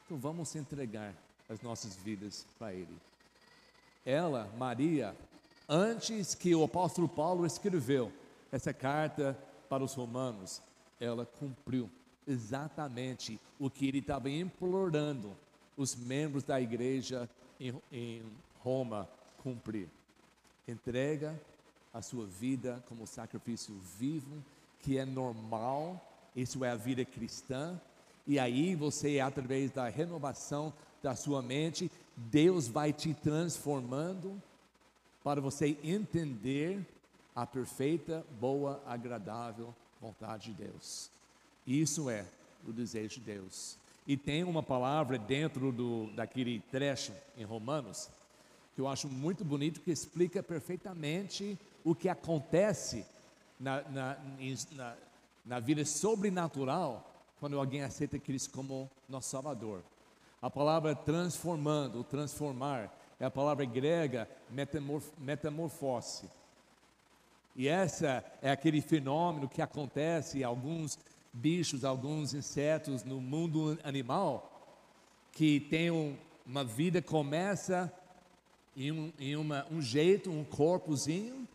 Então 0.05 0.17
vamos 0.17 0.55
entregar 0.55 1.15
as 1.49 1.61
nossas 1.61 1.95
vidas 1.95 2.45
para 2.59 2.73
Ele. 2.73 2.95
Ela, 4.05 4.51
Maria, 4.57 5.15
Antes 5.67 6.35
que 6.35 6.53
o 6.53 6.63
apóstolo 6.63 7.07
Paulo 7.07 7.45
escreveu 7.45 8.11
essa 8.51 8.73
carta 8.73 9.37
para 9.69 9.83
os 9.83 9.93
romanos, 9.93 10.61
ela 10.99 11.25
cumpriu 11.25 11.89
exatamente 12.27 13.39
o 13.59 13.69
que 13.69 13.87
ele 13.87 13.99
estava 13.99 14.29
implorando 14.29 15.35
os 15.77 15.95
membros 15.95 16.43
da 16.43 16.59
igreja 16.61 17.29
em, 17.59 17.73
em 17.91 18.21
Roma 18.59 19.09
cumprir. 19.41 19.87
Entrega 20.67 21.39
a 21.93 22.01
sua 22.01 22.25
vida 22.25 22.83
como 22.87 23.07
sacrifício 23.07 23.73
vivo, 23.97 24.43
que 24.81 24.97
é 24.97 25.05
normal, 25.05 26.01
isso 26.35 26.63
é 26.63 26.69
a 26.69 26.75
vida 26.75 27.05
cristã, 27.05 27.79
e 28.25 28.39
aí 28.39 28.75
você, 28.75 29.19
através 29.19 29.71
da 29.71 29.87
renovação 29.89 30.73
da 31.01 31.15
sua 31.15 31.41
mente, 31.41 31.91
Deus 32.15 32.67
vai 32.67 32.93
te 32.93 33.13
transformando 33.13 34.41
para 35.23 35.39
você 35.39 35.77
entender 35.83 36.85
a 37.35 37.45
perfeita, 37.45 38.25
boa, 38.39 38.81
agradável 38.85 39.73
vontade 40.01 40.51
de 40.51 40.65
Deus. 40.65 41.09
Isso 41.65 42.09
é 42.09 42.25
o 42.67 42.71
desejo 42.71 43.19
de 43.19 43.21
Deus. 43.21 43.77
E 44.05 44.17
tem 44.17 44.43
uma 44.43 44.61
palavra 44.61 45.17
dentro 45.17 45.71
do, 45.71 46.07
daquele 46.13 46.59
trecho 46.71 47.13
em 47.37 47.43
Romanos 47.43 48.09
que 48.75 48.81
eu 48.81 48.87
acho 48.87 49.07
muito 49.07 49.45
bonito 49.45 49.81
que 49.81 49.91
explica 49.91 50.41
perfeitamente 50.41 51.57
o 51.83 51.93
que 51.93 52.09
acontece 52.09 53.05
na, 53.59 53.81
na, 53.83 54.17
na, 54.71 54.95
na 55.45 55.59
vida 55.59 55.85
sobrenatural 55.85 57.09
quando 57.39 57.59
alguém 57.59 57.83
aceita 57.83 58.17
Cristo 58.17 58.51
como 58.51 58.89
nosso 59.07 59.29
Salvador. 59.29 59.83
A 60.41 60.49
palavra 60.49 60.95
transformando, 60.95 62.03
transformar, 62.03 62.91
é 63.19 63.25
a 63.25 63.31
palavra 63.31 63.65
grega 63.65 64.29
metamorf, 64.49 65.11
metamorfose. 65.17 66.29
E 67.55 67.67
essa 67.67 68.23
é 68.41 68.49
aquele 68.49 68.81
fenômeno 68.81 69.47
que 69.47 69.61
acontece 69.61 70.39
em 70.39 70.43
alguns 70.43 70.97
bichos, 71.31 71.83
alguns 71.83 72.33
insetos 72.33 73.03
no 73.03 73.21
mundo 73.21 73.77
animal, 73.83 74.49
que 75.31 75.59
tem 75.59 75.91
um, 75.91 76.15
uma 76.45 76.63
vida 76.63 77.01
começa 77.01 77.91
em, 78.75 78.91
um, 78.91 79.13
em 79.19 79.35
uma, 79.35 79.65
um 79.71 79.81
jeito, 79.81 80.31
um 80.31 80.43
corpozinho, 80.43 81.47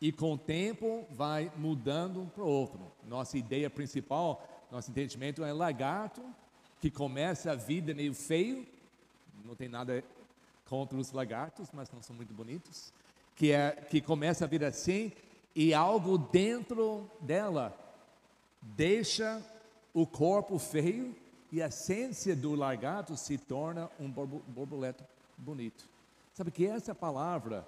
e 0.00 0.12
com 0.12 0.34
o 0.34 0.38
tempo 0.38 1.04
vai 1.10 1.50
mudando 1.56 2.30
para 2.34 2.44
outro. 2.44 2.80
Nossa 3.06 3.36
ideia 3.36 3.68
principal, 3.68 4.46
nosso 4.70 4.90
entendimento 4.90 5.44
é 5.44 5.52
lagarto, 5.52 6.22
que 6.80 6.90
começa 6.90 7.50
a 7.50 7.56
vida 7.56 7.92
meio 7.92 8.14
feio, 8.14 8.64
não 9.44 9.56
tem 9.56 9.68
nada 9.68 10.04
contra 10.68 10.98
os 10.98 11.12
lagartos, 11.12 11.68
mas 11.72 11.90
não 11.90 12.02
são 12.02 12.14
muito 12.14 12.32
bonitos, 12.32 12.92
que, 13.34 13.52
é, 13.52 13.70
que 13.70 14.00
começa 14.00 14.44
a 14.44 14.48
vir 14.48 14.64
assim, 14.64 15.12
e 15.54 15.72
algo 15.72 16.18
dentro 16.18 17.10
dela 17.20 17.76
deixa 18.60 19.42
o 19.94 20.06
corpo 20.06 20.58
feio 20.58 21.14
e 21.50 21.62
a 21.62 21.68
essência 21.68 22.36
do 22.36 22.54
lagarto 22.54 23.16
se 23.16 23.38
torna 23.38 23.90
um 23.98 24.10
borboleta 24.10 25.08
bonito. 25.36 25.88
Sabe 26.34 26.50
que 26.50 26.66
essa 26.66 26.94
palavra 26.94 27.66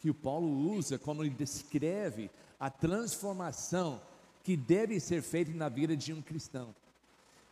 que 0.00 0.10
o 0.10 0.14
Paulo 0.14 0.48
usa 0.72 0.98
quando 0.98 1.22
ele 1.22 1.34
descreve 1.34 2.30
a 2.58 2.68
transformação 2.68 4.00
que 4.42 4.56
deve 4.56 5.00
ser 5.00 5.22
feita 5.22 5.50
na 5.52 5.68
vida 5.68 5.96
de 5.96 6.12
um 6.12 6.20
cristão. 6.20 6.74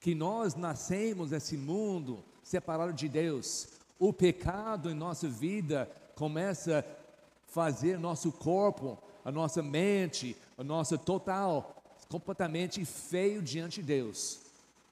Que 0.01 0.14
nós 0.14 0.55
nascemos 0.55 1.31
nesse 1.31 1.57
mundo 1.57 2.23
separado 2.42 2.92
de 2.92 3.09
Deus, 3.09 3.68
o 4.03 4.12
pecado 4.12 4.91
em 4.91 4.95
nossa 4.95 5.29
vida 5.29 5.88
começa 6.17 6.81
a 6.81 7.53
fazer 7.53 8.01
nosso 8.01 8.33
corpo, 8.33 8.99
a 9.25 9.31
nossa 9.31 9.62
mente, 9.62 10.37
a 10.59 10.65
nossa 10.65 10.99
total 10.99 11.81
completamente 12.09 12.85
feio 12.85 13.41
diante 13.41 13.81
de 13.81 13.87
Deus. 13.87 14.41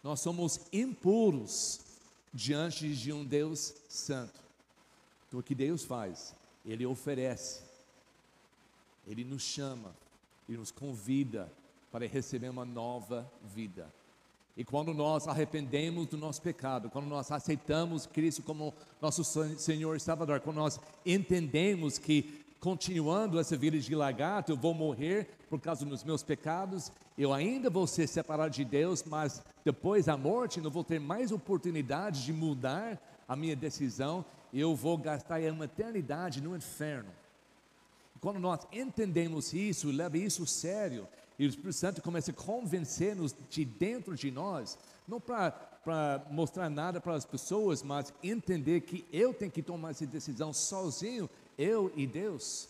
Nós 0.01 0.21
somos 0.21 0.61
impuros 0.73 1.81
diante 2.33 2.95
de 2.95 3.13
um 3.13 3.25
Deus 3.25 3.75
santo. 3.89 4.39
Então, 5.27 5.41
o 5.41 5.43
que 5.43 5.57
Deus 5.57 5.83
faz? 5.83 6.33
Ele 6.65 6.87
oferece, 6.87 7.63
Ele 9.09 9.25
nos 9.25 9.43
chama, 9.43 9.93
Ele 10.49 10.59
nos 10.59 10.71
convida 10.71 11.51
para 11.91 12.07
receber 12.07 12.49
uma 12.49 12.65
nova 12.65 13.29
vida. 13.43 13.93
E 14.61 14.65
quando 14.65 14.93
nós 14.93 15.27
arrependemos 15.27 16.09
do 16.09 16.19
nosso 16.19 16.43
pecado, 16.43 16.91
quando 16.91 17.07
nós 17.07 17.33
aceitamos 17.33 18.05
Cristo 18.05 18.43
como 18.43 18.75
nosso 19.01 19.25
Senhor 19.57 19.97
e 19.97 20.01
Salvador, 20.01 20.39
quando 20.41 20.59
nós 20.59 20.79
entendemos 21.07 21.97
que 21.97 22.45
continuando 22.61 23.41
essa 23.41 23.57
vida 23.57 23.79
de 23.79 23.95
lagarto, 23.95 24.53
eu 24.53 24.59
vou 24.59 24.75
morrer 24.75 25.31
por 25.49 25.59
causa 25.59 25.87
dos 25.87 26.05
meus 26.05 26.23
pecados, 26.23 26.93
eu 27.17 27.33
ainda 27.33 27.71
vou 27.71 27.87
ser 27.87 28.07
separado 28.07 28.55
de 28.55 28.63
Deus, 28.63 29.03
mas 29.03 29.43
depois 29.65 30.05
da 30.05 30.17
morte 30.19 30.61
não 30.61 30.71
vou 30.71 30.85
ter 30.85 31.01
mais 31.01 31.33
oportunidade 31.33 32.23
de 32.23 32.33
mudar 32.35 33.01
a 33.27 33.35
minha 33.35 33.57
decisão, 33.57 34.23
eu 34.53 34.77
vou 34.77 34.99
gastar 34.99 35.41
uma 35.41 35.65
eternidade 35.65 36.43
no 36.43 36.55
inferno. 36.55 37.09
Quando 38.21 38.39
nós 38.39 38.61
entendemos 38.71 39.55
isso, 39.55 39.91
leva 39.91 40.19
isso 40.19 40.47
sério, 40.47 41.09
e 41.41 41.47
o 41.47 41.49
Espírito 41.49 41.73
Santo 41.73 42.03
começa 42.03 42.33
a 42.33 42.35
convencer-nos 42.35 43.35
de 43.49 43.65
dentro 43.65 44.15
de 44.15 44.31
nós, 44.31 44.77
não 45.09 45.19
para 45.19 46.23
mostrar 46.31 46.69
nada 46.69 47.01
para 47.01 47.15
as 47.15 47.25
pessoas, 47.25 47.83
mas 47.83 48.13
entender 48.23 48.83
que 48.83 49.07
eu 49.11 49.33
tenho 49.33 49.51
que 49.51 49.63
tomar 49.63 49.93
essa 49.93 50.05
decisão 50.05 50.53
sozinho, 50.53 51.31
eu 51.57 51.91
e 51.97 52.07
Deus. 52.07 52.69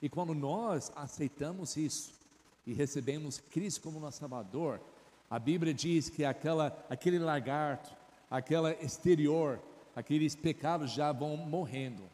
E 0.00 0.08
quando 0.08 0.32
nós 0.32 0.92
aceitamos 0.94 1.76
isso 1.76 2.12
e 2.64 2.72
recebemos 2.72 3.40
Cristo 3.50 3.80
como 3.80 3.98
nosso 3.98 4.20
Salvador, 4.20 4.80
a 5.28 5.40
Bíblia 5.40 5.74
diz 5.74 6.08
que 6.08 6.24
aquela, 6.24 6.86
aquele 6.88 7.18
lagarto, 7.18 7.90
aquela 8.30 8.74
exterior, 8.74 9.58
aqueles 9.96 10.36
pecados 10.36 10.92
já 10.92 11.10
vão 11.10 11.36
morrendo 11.36 12.04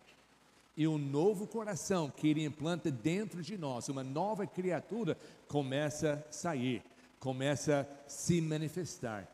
e 0.77 0.87
um 0.87 0.99
novo 0.99 1.47
coração 1.47 2.11
que 2.11 2.29
Ele 2.29 2.45
implanta 2.45 2.91
dentro 2.91 3.43
de 3.43 3.59
nós, 3.59 3.89
uma 3.89 4.05
nova 4.05 4.47
criatura, 4.47 5.17
começa 5.49 6.25
a 6.29 6.33
sair, 6.33 6.83
começa 7.19 7.81
a 7.81 8.09
se 8.09 8.41
manifestar. 8.41 9.29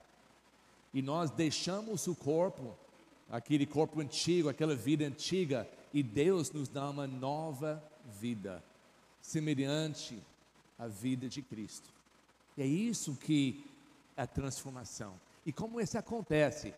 E 0.92 1.02
nós 1.02 1.30
deixamos 1.30 2.06
o 2.06 2.14
corpo, 2.14 2.74
aquele 3.30 3.66
corpo 3.66 4.00
antigo, 4.00 4.48
aquela 4.48 4.74
vida 4.74 5.04
antiga, 5.04 5.68
e 5.92 6.02
Deus 6.02 6.50
nos 6.50 6.68
dá 6.68 6.88
uma 6.88 7.06
nova 7.06 7.82
vida, 8.20 8.62
semelhante 9.20 10.18
à 10.78 10.86
vida 10.86 11.28
de 11.28 11.42
Cristo. 11.42 11.88
E 12.56 12.62
é 12.62 12.66
isso 12.66 13.14
que 13.14 13.64
é 14.16 14.22
a 14.22 14.26
transformação. 14.26 15.14
E 15.44 15.52
como 15.52 15.80
isso 15.80 15.98
acontece? 15.98 16.72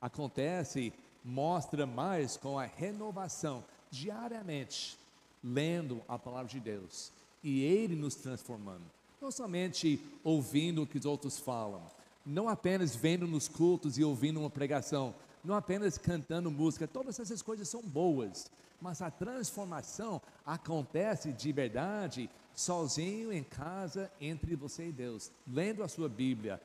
Acontece, 0.00 0.92
mostra 1.24 1.86
mais 1.86 2.36
com 2.36 2.58
a 2.58 2.64
renovação 2.64 3.64
diariamente 3.90 4.98
lendo 5.42 6.02
a 6.06 6.18
palavra 6.18 6.48
de 6.48 6.60
Deus 6.60 7.10
e 7.42 7.62
Ele 7.62 7.96
nos 7.96 8.14
transformando. 8.14 8.84
Não 9.20 9.30
somente 9.30 10.00
ouvindo 10.22 10.82
o 10.82 10.86
que 10.86 10.98
os 10.98 11.04
outros 11.04 11.38
falam, 11.38 11.82
não 12.24 12.48
apenas 12.48 12.94
vendo 12.94 13.26
nos 13.26 13.48
cultos 13.48 13.98
e 13.98 14.04
ouvindo 14.04 14.40
uma 14.40 14.50
pregação, 14.50 15.14
não 15.44 15.54
apenas 15.54 15.98
cantando 15.98 16.50
música, 16.50 16.86
todas 16.86 17.18
essas 17.18 17.42
coisas 17.42 17.68
são 17.68 17.82
boas, 17.82 18.50
mas 18.80 19.02
a 19.02 19.10
transformação 19.10 20.20
acontece 20.44 21.32
de 21.32 21.52
verdade 21.52 22.30
sozinho 22.54 23.32
em 23.32 23.42
casa 23.42 24.10
entre 24.20 24.54
você 24.54 24.88
e 24.88 24.92
Deus, 24.92 25.30
lendo 25.46 25.82
a 25.82 25.88
sua 25.88 26.08
Bíblia, 26.08 26.60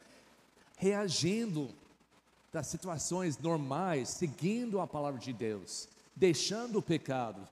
reagindo 0.77 1.69
das 2.51 2.67
situações 2.67 3.38
normais, 3.38 4.09
seguindo 4.09 4.79
a 4.79 4.88
palavra 4.88 5.19
de 5.19 5.33
Deus 5.33 5.89
deixando 6.15 6.80
o 6.80 6.82
pecado, 6.82 7.47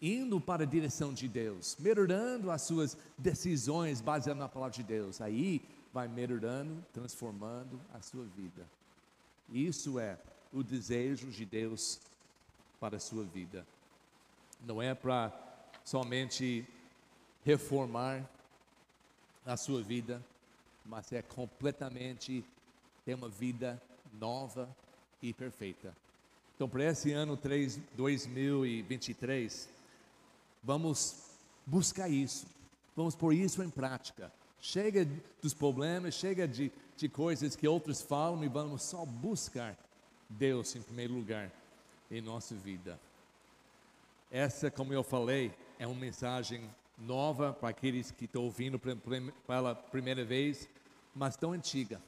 indo 0.00 0.40
para 0.40 0.62
a 0.62 0.66
direção 0.66 1.12
de 1.12 1.26
Deus, 1.26 1.76
melhorando 1.78 2.50
as 2.50 2.62
suas 2.62 2.96
decisões 3.16 4.00
baseadas 4.00 4.40
na 4.40 4.48
palavra 4.48 4.74
de 4.74 4.82
Deus. 4.82 5.20
Aí 5.20 5.62
vai 5.92 6.06
melhorando, 6.06 6.84
transformando 6.92 7.80
a 7.92 8.00
sua 8.02 8.24
vida. 8.24 8.66
Isso 9.48 9.98
é 9.98 10.18
o 10.52 10.62
desejo 10.62 11.30
de 11.30 11.44
Deus 11.44 12.00
para 12.78 12.96
a 12.96 13.00
sua 13.00 13.24
vida. 13.24 13.66
Não 14.60 14.80
é 14.80 14.94
para 14.94 15.32
somente 15.84 16.66
reformar 17.44 18.28
a 19.44 19.56
sua 19.56 19.82
vida, 19.82 20.22
mas 20.84 21.12
é 21.12 21.22
completamente 21.22 22.44
ter 23.04 23.14
uma 23.14 23.28
vida 23.28 23.80
nova 24.12 24.68
e 25.22 25.32
perfeita. 25.32 25.94
Então, 26.56 26.66
para 26.66 26.84
esse 26.84 27.12
ano 27.12 27.36
3, 27.36 27.78
2023, 27.94 29.68
vamos 30.64 31.16
buscar 31.66 32.08
isso, 32.08 32.46
vamos 32.96 33.14
pôr 33.14 33.34
isso 33.34 33.62
em 33.62 33.68
prática. 33.68 34.32
Chega 34.58 35.06
dos 35.42 35.52
problemas, 35.52 36.14
chega 36.14 36.48
de, 36.48 36.72
de 36.96 37.10
coisas 37.10 37.54
que 37.54 37.68
outros 37.68 38.00
falam 38.00 38.42
e 38.42 38.48
vamos 38.48 38.82
só 38.82 39.04
buscar 39.04 39.76
Deus 40.30 40.74
em 40.74 40.80
primeiro 40.80 41.12
lugar 41.12 41.52
em 42.10 42.22
nossa 42.22 42.54
vida. 42.54 42.98
Essa, 44.30 44.70
como 44.70 44.94
eu 44.94 45.04
falei, 45.04 45.52
é 45.78 45.86
uma 45.86 46.00
mensagem 46.00 46.70
nova 46.96 47.52
para 47.52 47.68
aqueles 47.68 48.10
que 48.10 48.24
estão 48.24 48.42
ouvindo 48.42 48.80
pela 49.46 49.74
primeira 49.74 50.24
vez, 50.24 50.66
mas 51.14 51.36
tão 51.36 51.52
antiga. 51.52 52.00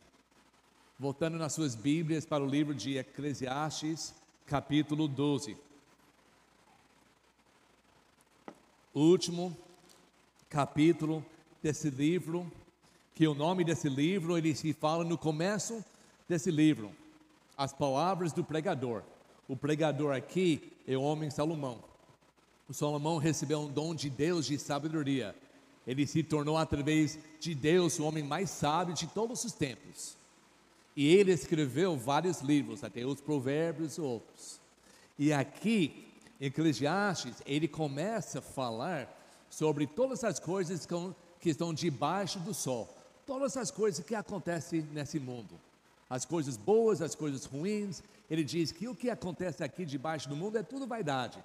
Voltando 0.98 1.36
nas 1.36 1.52
suas 1.52 1.74
Bíblias 1.74 2.24
para 2.24 2.42
o 2.42 2.46
livro 2.46 2.74
de 2.74 2.96
Eclesiastes, 2.96 4.14
capítulo 4.48 5.06
12. 5.06 5.58
O 8.94 9.00
último 9.00 9.54
capítulo 10.48 11.22
desse 11.62 11.90
livro, 11.90 12.50
que 13.14 13.28
o 13.28 13.34
nome 13.34 13.62
desse 13.62 13.90
livro, 13.90 14.38
ele 14.38 14.54
se 14.54 14.72
fala 14.72 15.04
no 15.04 15.18
começo 15.18 15.84
desse 16.26 16.50
livro, 16.50 16.90
as 17.58 17.74
palavras 17.74 18.32
do 18.32 18.42
pregador. 18.42 19.02
O 19.46 19.54
pregador 19.54 20.16
aqui 20.16 20.72
é 20.86 20.96
o 20.96 21.02
homem 21.02 21.30
Salomão. 21.30 21.84
O 22.66 22.72
Salomão 22.72 23.18
recebeu 23.18 23.60
um 23.60 23.68
dom 23.68 23.94
de 23.94 24.08
Deus 24.08 24.46
de 24.46 24.58
sabedoria. 24.58 25.36
Ele 25.86 26.06
se 26.06 26.22
tornou 26.22 26.56
através 26.56 27.18
de 27.38 27.54
Deus 27.54 27.98
o 27.98 28.04
homem 28.04 28.24
mais 28.24 28.48
sábio 28.48 28.94
de 28.94 29.06
todos 29.08 29.44
os 29.44 29.52
tempos. 29.52 30.16
E 30.98 31.14
ele 31.14 31.30
escreveu 31.30 31.96
vários 31.96 32.40
livros, 32.40 32.82
até 32.82 33.06
os 33.06 33.20
Provérbios 33.20 33.98
e 33.98 34.00
outros. 34.00 34.60
E 35.16 35.32
aqui, 35.32 36.08
em 36.40 36.46
Eclesiastes, 36.46 37.36
ele 37.46 37.68
começa 37.68 38.40
a 38.40 38.42
falar 38.42 39.08
sobre 39.48 39.86
todas 39.86 40.24
as 40.24 40.40
coisas 40.40 40.88
que 41.38 41.50
estão 41.50 41.72
debaixo 41.72 42.40
do 42.40 42.52
sol, 42.52 42.92
todas 43.24 43.56
as 43.56 43.70
coisas 43.70 44.04
que 44.04 44.12
acontecem 44.12 44.88
nesse 44.92 45.20
mundo, 45.20 45.54
as 46.10 46.24
coisas 46.24 46.56
boas, 46.56 47.00
as 47.00 47.14
coisas 47.14 47.44
ruins. 47.44 48.02
Ele 48.28 48.42
diz 48.42 48.72
que 48.72 48.88
o 48.88 48.94
que 48.96 49.08
acontece 49.08 49.62
aqui 49.62 49.84
debaixo 49.84 50.28
do 50.28 50.34
mundo 50.34 50.58
é 50.58 50.64
tudo 50.64 50.84
vaidade. 50.84 51.38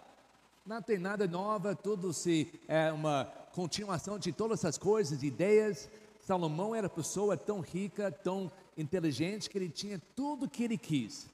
Não 0.66 0.82
tem 0.82 0.98
nada 0.98 1.28
nova, 1.28 1.76
tudo 1.76 2.12
se 2.12 2.52
é 2.68 2.92
uma 2.92 3.26
continuação 3.52 4.18
de 4.18 4.32
todas 4.32 4.62
essas 4.62 4.80
coisas, 4.80 5.22
ideias. 5.22 5.88
Salomão 6.26 6.74
era 6.74 6.88
pessoa 6.90 7.36
tão 7.36 7.60
rica, 7.60 8.10
tão 8.10 8.50
inteligente 8.78 9.50
que 9.50 9.58
ele 9.58 9.70
tinha 9.70 10.02
tudo 10.16 10.46
o 10.46 10.50
que 10.50 10.64
ele 10.64 10.78
quis. 10.78 11.28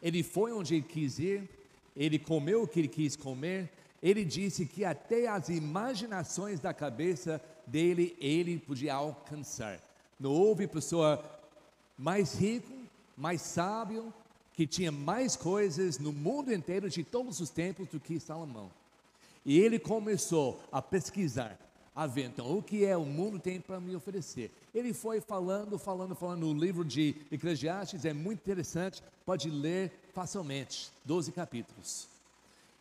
Ele 0.00 0.22
foi 0.22 0.52
onde 0.52 0.76
ele 0.76 0.84
quis 0.84 1.18
ir, 1.18 1.48
ele 1.96 2.18
comeu 2.18 2.62
o 2.62 2.68
que 2.68 2.78
ele 2.78 2.88
quis 2.88 3.16
comer, 3.16 3.68
ele 4.00 4.24
disse 4.24 4.64
que 4.64 4.84
até 4.84 5.26
as 5.26 5.48
imaginações 5.48 6.60
da 6.60 6.72
cabeça 6.72 7.42
dele 7.66 8.16
ele 8.20 8.58
podia 8.58 8.94
alcançar. 8.94 9.80
Não 10.18 10.30
houve 10.30 10.66
pessoa 10.68 11.22
mais 11.98 12.34
rico, 12.34 12.72
mais 13.16 13.42
sábio, 13.42 14.14
que 14.54 14.66
tinha 14.66 14.92
mais 14.92 15.34
coisas 15.34 15.98
no 15.98 16.12
mundo 16.12 16.52
inteiro 16.52 16.88
de 16.88 17.02
todos 17.02 17.40
os 17.40 17.50
tempos 17.50 17.88
do 17.88 17.98
que 17.98 18.20
Salomão. 18.20 18.70
E 19.44 19.58
ele 19.58 19.78
começou 19.78 20.62
a 20.70 20.80
pesquisar 20.80 21.58
a 22.00 22.06
ver. 22.06 22.30
Então, 22.30 22.56
o 22.56 22.62
que 22.62 22.82
é 22.86 22.96
o 22.96 23.04
mundo 23.04 23.38
tem 23.38 23.60
para 23.60 23.78
me 23.78 23.94
oferecer? 23.94 24.50
Ele 24.74 24.94
foi 24.94 25.20
falando, 25.20 25.78
falando, 25.78 26.14
falando. 26.14 26.46
O 26.46 26.54
livro 26.54 26.82
de 26.82 27.14
Eclesiastes 27.30 28.06
é 28.06 28.14
muito 28.14 28.40
interessante, 28.40 29.02
pode 29.26 29.50
ler 29.50 29.92
facilmente 30.14 30.90
12 31.04 31.30
capítulos. 31.30 32.08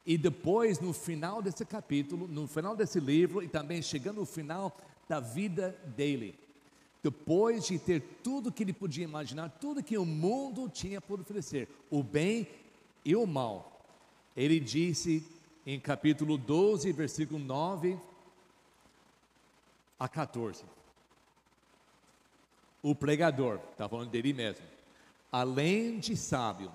E 0.06 0.18
depois, 0.18 0.80
no 0.80 0.94
final 0.94 1.42
desse 1.42 1.66
capítulo, 1.66 2.30
no 2.30 2.48
final 2.48 2.78
desse 2.78 2.98
livro, 2.98 3.44
e 3.44 3.50
também 3.50 3.82
chegando 3.82 4.22
no 4.22 4.26
final 4.26 4.78
da 5.10 5.20
vida 5.20 5.78
dele, 5.98 6.34
depois 7.04 7.66
de 7.66 7.78
ter 7.78 8.02
tudo 8.24 8.54
que 8.54 8.64
ele 8.64 8.72
podia 8.72 9.04
imaginar, 9.04 9.50
tudo 9.50 9.84
que 9.84 9.98
o 9.98 10.06
mundo 10.06 10.70
tinha 10.70 11.02
por 11.02 11.20
oferecer, 11.20 11.68
o 11.92 12.02
bem 12.02 12.48
e 13.04 13.18
o 13.18 13.28
mal, 13.28 13.86
ele 14.34 14.62
disse 14.62 15.28
em 15.66 15.78
capítulo 15.78 16.38
12, 16.38 16.90
versículo 16.94 17.38
9 17.38 18.00
a 20.00 20.08
14. 20.08 20.64
o 22.82 22.96
pregador, 22.96 23.60
está 23.72 23.90
falando 23.90 24.10
dele 24.10 24.32
mesmo, 24.32 24.66
além 25.30 26.00
de 26.00 26.16
sábio, 26.16 26.72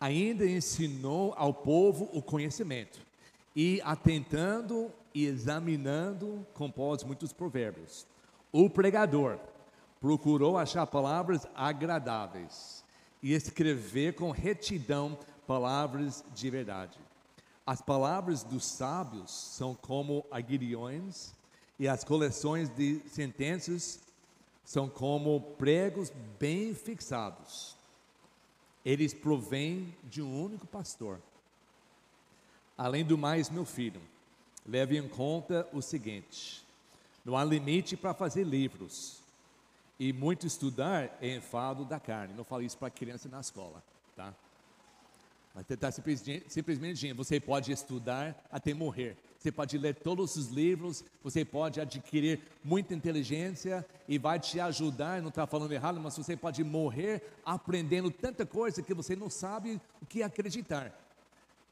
ainda 0.00 0.46
ensinou 0.46 1.34
ao 1.36 1.52
povo 1.52 2.08
o 2.12 2.22
conhecimento, 2.22 3.00
e 3.54 3.80
atentando 3.84 4.90
e 5.12 5.26
examinando, 5.26 6.46
compôs 6.54 7.02
muitos 7.02 7.32
provérbios. 7.32 8.06
O 8.50 8.70
pregador 8.70 9.38
procurou 10.00 10.56
achar 10.56 10.86
palavras 10.86 11.46
agradáveis 11.54 12.84
e 13.22 13.32
escrever 13.32 14.14
com 14.14 14.30
retidão 14.30 15.18
palavras 15.46 16.24
de 16.34 16.48
verdade. 16.48 16.98
As 17.66 17.80
palavras 17.80 18.42
dos 18.42 18.64
sábios 18.64 19.30
são 19.30 19.74
como 19.74 20.24
aguilhões 20.30 21.34
e 21.82 21.88
as 21.88 22.04
coleções 22.04 22.68
de 22.68 23.00
sentenças 23.08 23.98
são 24.64 24.88
como 24.88 25.40
pregos 25.58 26.12
bem 26.38 26.72
fixados. 26.76 27.74
Eles 28.84 29.12
provêm 29.12 29.92
de 30.04 30.22
um 30.22 30.44
único 30.44 30.64
pastor. 30.64 31.18
Além 32.78 33.04
do 33.04 33.18
mais, 33.18 33.50
meu 33.50 33.64
filho, 33.64 34.00
leve 34.64 34.96
em 34.96 35.08
conta 35.08 35.68
o 35.72 35.82
seguinte: 35.82 36.64
não 37.24 37.36
há 37.36 37.44
limite 37.44 37.96
para 37.96 38.14
fazer 38.14 38.44
livros. 38.44 39.20
E 39.98 40.12
muito 40.12 40.46
estudar 40.46 41.18
é 41.20 41.34
enfado 41.34 41.84
da 41.84 41.98
carne. 41.98 42.32
Não 42.32 42.44
falo 42.44 42.62
isso 42.62 42.78
para 42.78 42.90
criança 42.90 43.28
na 43.28 43.40
escola, 43.40 43.82
tá? 44.14 44.32
Mas 45.52 45.66
tentar 45.66 45.88
tá 45.88 45.90
simplesmente, 45.90 46.44
simplesmente, 46.48 47.12
você 47.12 47.40
pode 47.40 47.72
estudar 47.72 48.40
até 48.52 48.72
morrer. 48.72 49.16
Você 49.42 49.50
pode 49.50 49.76
ler 49.76 49.96
todos 49.96 50.36
os 50.36 50.50
livros, 50.50 51.04
você 51.20 51.44
pode 51.44 51.80
adquirir 51.80 52.40
muita 52.62 52.94
inteligência 52.94 53.84
e 54.06 54.16
vai 54.16 54.38
te 54.38 54.60
ajudar, 54.60 55.20
não 55.20 55.30
está 55.30 55.48
falando 55.48 55.72
errado, 55.72 55.98
mas 55.98 56.16
você 56.16 56.36
pode 56.36 56.62
morrer 56.62 57.28
aprendendo 57.44 58.08
tanta 58.08 58.46
coisa 58.46 58.84
que 58.84 58.94
você 58.94 59.16
não 59.16 59.28
sabe 59.28 59.80
o 60.00 60.06
que 60.06 60.22
acreditar. 60.22 60.96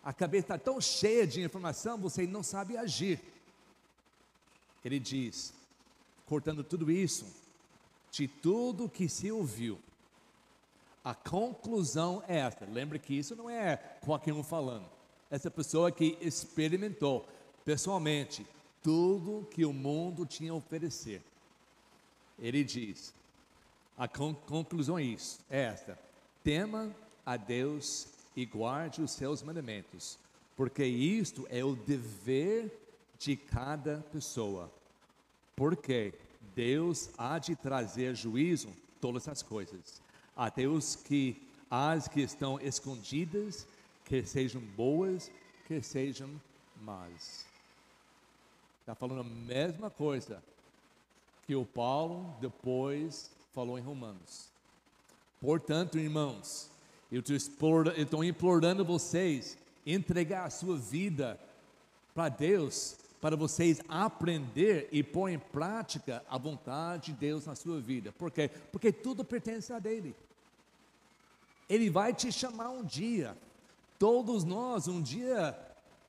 A 0.02 0.12
cabeça 0.12 0.46
está 0.46 0.58
tão 0.58 0.80
cheia 0.80 1.24
de 1.24 1.42
informação, 1.42 1.96
você 1.96 2.26
não 2.26 2.42
sabe 2.42 2.76
agir. 2.76 3.20
Ele 4.84 4.98
diz, 4.98 5.54
cortando 6.26 6.64
tudo 6.64 6.90
isso, 6.90 7.24
de 8.10 8.26
tudo 8.26 8.88
que 8.88 9.08
se 9.08 9.30
ouviu, 9.30 9.78
a 11.04 11.14
conclusão 11.14 12.20
é 12.26 12.38
esta. 12.38 12.66
Lembre 12.66 12.98
que 12.98 13.14
isso 13.14 13.36
não 13.36 13.48
é 13.48 13.76
qualquer 14.00 14.32
um 14.32 14.42
falando. 14.42 14.90
Essa 15.30 15.48
pessoa 15.48 15.92
que 15.92 16.18
experimentou 16.20 17.24
pessoalmente 17.70 18.44
tudo 18.82 19.46
que 19.48 19.64
o 19.64 19.72
mundo 19.72 20.26
tinha 20.26 20.50
a 20.50 20.56
oferecer. 20.56 21.22
Ele 22.36 22.64
diz: 22.64 23.14
a 23.96 24.08
conclusão 24.08 24.98
é 24.98 25.04
isso, 25.04 25.38
é 25.48 25.60
esta: 25.66 25.96
tema 26.42 26.92
a 27.24 27.36
Deus 27.36 28.08
e 28.34 28.44
guarde 28.44 29.00
os 29.00 29.12
seus 29.12 29.40
mandamentos, 29.40 30.18
porque 30.56 30.84
isto 30.84 31.46
é 31.48 31.64
o 31.64 31.76
dever 31.76 32.76
de 33.20 33.36
cada 33.36 34.04
pessoa. 34.12 34.68
Porque 35.54 36.12
Deus 36.56 37.10
há 37.16 37.38
de 37.38 37.54
trazer 37.54 38.16
juízo 38.16 38.70
todas 39.00 39.28
as 39.28 39.42
coisas 39.44 40.02
até 40.36 40.66
os 40.66 40.96
que 40.96 41.40
as 41.70 42.08
que 42.08 42.20
estão 42.20 42.58
escondidas, 42.58 43.64
que 44.04 44.24
sejam 44.24 44.60
boas, 44.60 45.30
que 45.68 45.80
sejam 45.80 46.28
más. 46.82 47.49
Está 48.90 49.06
falando 49.06 49.20
a 49.20 49.24
mesma 49.24 49.88
coisa 49.88 50.42
que 51.46 51.54
o 51.54 51.64
Paulo 51.64 52.34
depois 52.40 53.30
falou 53.54 53.78
em 53.78 53.82
Romanos. 53.82 54.48
Portanto, 55.40 55.96
irmãos, 55.96 56.68
eu 57.08 57.22
estou 57.96 58.24
implorando 58.24 58.84
vocês 58.84 59.56
entregar 59.86 60.44
a 60.44 60.50
sua 60.50 60.76
vida 60.76 61.38
para 62.12 62.28
Deus, 62.30 62.96
para 63.20 63.36
vocês 63.36 63.80
aprender 63.88 64.88
e 64.90 65.04
pôr 65.04 65.28
em 65.28 65.38
prática 65.38 66.24
a 66.28 66.36
vontade 66.36 67.12
de 67.12 67.18
Deus 67.20 67.46
na 67.46 67.54
sua 67.54 67.80
vida. 67.80 68.10
Por 68.10 68.32
quê? 68.32 68.50
Porque 68.72 68.90
tudo 68.90 69.24
pertence 69.24 69.72
a 69.72 69.78
Dele. 69.78 70.16
Ele 71.68 71.88
vai 71.88 72.12
te 72.12 72.32
chamar 72.32 72.70
um 72.70 72.82
dia. 72.82 73.38
Todos 74.00 74.42
nós, 74.42 74.88
um 74.88 75.00
dia, 75.00 75.56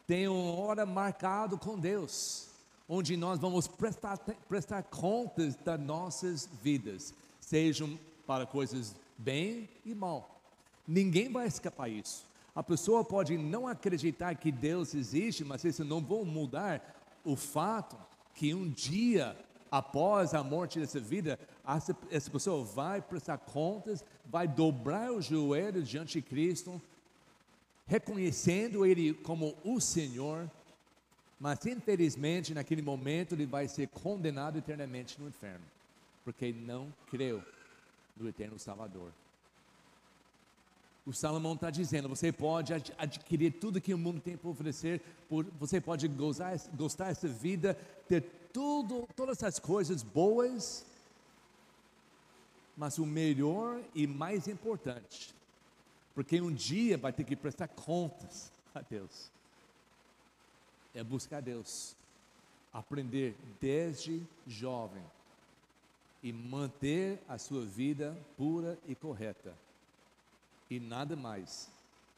tem 0.07 0.27
uma 0.27 0.59
hora 0.59 0.83
marcado 0.83 1.59
com 1.59 1.77
Deus, 1.77 2.49
onde 2.93 3.15
nós 3.15 3.39
vamos 3.39 3.69
prestar, 3.69 4.17
prestar 4.49 4.83
contas 4.83 5.55
das 5.55 5.79
nossas 5.79 6.49
vidas, 6.61 7.13
sejam 7.39 7.97
para 8.27 8.45
coisas 8.45 8.93
bem 9.17 9.69
e 9.85 9.95
mal. 9.95 10.41
Ninguém 10.85 11.31
vai 11.31 11.47
escapar 11.47 11.87
isso. 11.89 12.27
A 12.53 12.61
pessoa 12.61 13.01
pode 13.01 13.37
não 13.37 13.65
acreditar 13.65 14.35
que 14.35 14.51
Deus 14.51 14.93
existe, 14.93 15.45
mas 15.45 15.63
isso 15.63 15.85
não 15.85 16.01
vai 16.01 16.25
mudar 16.25 17.01
o 17.23 17.37
fato 17.37 17.95
que 18.35 18.53
um 18.53 18.69
dia 18.69 19.37
após 19.71 20.33
a 20.33 20.43
morte 20.43 20.77
dessa 20.77 20.99
vida, 20.99 21.39
essa, 22.09 22.29
pessoa 22.29 22.61
vai 22.65 23.01
prestar 23.01 23.37
contas, 23.37 24.03
vai 24.25 24.49
dobrar 24.49 25.13
o 25.13 25.21
joelho 25.21 25.81
diante 25.81 26.19
de 26.19 26.21
Cristo, 26.21 26.81
reconhecendo 27.87 28.85
Ele 28.85 29.13
como 29.13 29.55
o 29.63 29.79
Senhor, 29.79 30.51
mas 31.41 31.65
infelizmente 31.65 32.53
naquele 32.53 32.83
momento 32.83 33.33
ele 33.33 33.47
vai 33.47 33.67
ser 33.67 33.87
condenado 33.87 34.59
eternamente 34.59 35.19
no 35.19 35.27
inferno, 35.27 35.65
porque 36.23 36.53
não 36.53 36.93
creu 37.09 37.43
no 38.15 38.29
eterno 38.29 38.59
Salvador. 38.59 39.11
O 41.03 41.11
Salomão 41.11 41.55
está 41.55 41.71
dizendo: 41.71 42.07
você 42.07 42.31
pode 42.31 42.73
adquirir 42.95 43.53
tudo 43.53 43.81
que 43.81 43.91
o 43.91 43.97
mundo 43.97 44.21
tem 44.21 44.37
para 44.37 44.51
oferecer, 44.51 45.01
você 45.59 45.81
pode 45.81 46.07
gozar, 46.07 46.55
gostar 46.75 47.05
dessa 47.05 47.27
vida, 47.27 47.73
ter 48.07 48.21
tudo, 48.53 49.07
todas 49.15 49.41
essas 49.41 49.57
coisas 49.57 50.03
boas, 50.03 50.85
mas 52.77 52.99
o 52.99 53.05
melhor 53.05 53.81
e 53.95 54.05
mais 54.05 54.47
importante, 54.47 55.33
porque 56.13 56.39
um 56.39 56.53
dia 56.53 56.99
vai 56.99 57.11
ter 57.11 57.23
que 57.23 57.35
prestar 57.35 57.67
contas 57.67 58.51
a 58.75 58.81
Deus, 58.81 59.31
é 60.93 61.03
buscar 61.03 61.41
Deus, 61.41 61.95
aprender 62.73 63.35
desde 63.59 64.25
jovem 64.45 65.03
e 66.23 66.31
manter 66.31 67.19
a 67.27 67.37
sua 67.37 67.65
vida 67.65 68.17
pura 68.37 68.77
e 68.87 68.95
correta 68.95 69.55
e 70.71 70.79
nada 70.79 71.17
mais 71.17 71.69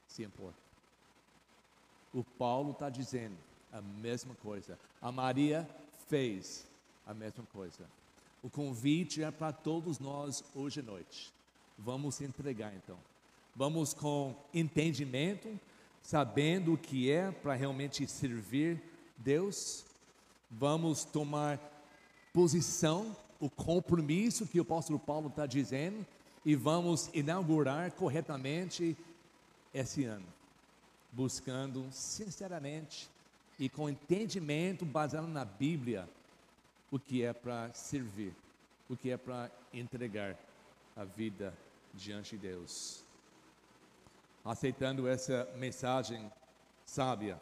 se 0.08 0.24
importa. 0.24 0.62
O 2.14 2.24
Paulo 2.24 2.72
está 2.72 2.88
dizendo 2.88 3.36
a 3.72 3.82
mesma 3.82 4.36
coisa. 4.36 4.78
A 5.02 5.12
Maria 5.12 5.68
fez 6.08 6.68
a 7.08 7.16
mesma 7.16 7.44
coisa. 7.52 7.84
O 8.44 8.50
convite 8.52 9.24
é 9.24 9.32
para 9.32 9.52
todos 9.52 9.98
nós 9.98 10.44
hoje 10.54 10.82
à 10.82 10.84
noite. 10.84 11.34
Vamos 11.80 12.16
se 12.16 12.24
entregar 12.24 12.72
então. 12.76 12.98
Vamos 13.56 13.92
com 13.92 14.36
entendimento, 14.54 15.60
sabendo 16.04 16.74
o 16.74 16.78
que 16.78 17.10
é 17.10 17.32
para 17.32 17.56
realmente 17.56 18.06
servir 18.06 18.84
Deus. 19.18 19.86
Vamos 20.52 21.06
tomar 21.06 21.60
posição, 22.34 23.16
o 23.40 23.50
compromisso 23.50 24.46
que 24.46 24.60
o 24.60 24.64
apóstolo 24.64 25.00
Paulo 25.00 25.30
está 25.30 25.46
dizendo 25.46 26.06
e 26.46 26.56
vamos 26.56 27.10
inaugurar 27.14 27.92
corretamente 27.94 28.98
esse 29.74 30.04
ano, 30.04 30.26
buscando 31.12 31.88
sinceramente 31.90 33.10
e 33.58 33.70
com 33.70 33.90
entendimento 33.90 34.86
baseado 34.86 35.28
na 35.28 35.46
Bíblia 35.46 36.08
o 36.92 37.00
que 37.00 37.24
é 37.24 37.34
para 37.34 37.72
servir, 37.74 38.34
o 38.90 38.96
que 38.96 39.10
é 39.10 39.18
para 39.18 39.50
entregar 39.74 40.38
a 40.96 41.04
vida 41.04 41.54
diante 41.94 42.36
de 42.36 42.50
Deus. 42.50 43.04
Aceitando 44.44 45.08
essa 45.08 45.50
mensagem 45.56 46.32
sábia, 46.86 47.40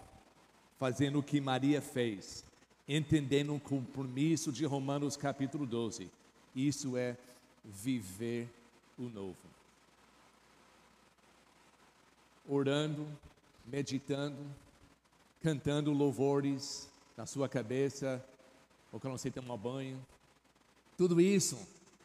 fazendo 0.78 1.20
o 1.20 1.24
que 1.24 1.42
Maria 1.42 1.82
fez, 1.82 2.46
entendendo 2.88 3.56
o 3.56 3.60
compromisso 3.60 4.52
de 4.52 4.66
Romanos 4.66 5.18
capítulo 5.18 5.66
12, 5.66 6.12
isso 6.56 6.98
é 6.98 7.18
viver 7.64 8.50
o 8.98 9.04
novo. 9.04 9.38
Orando, 12.48 13.08
meditando, 13.66 14.38
cantando 15.42 15.92
louvores 15.94 16.92
na 17.18 17.26
sua 17.26 17.48
cabeça, 17.48 18.24
ou 18.92 19.00
quando 19.00 19.18
você 19.18 19.32
toma 19.32 19.56
banho. 19.56 20.06
Tudo 20.98 21.22
isso 21.22 21.58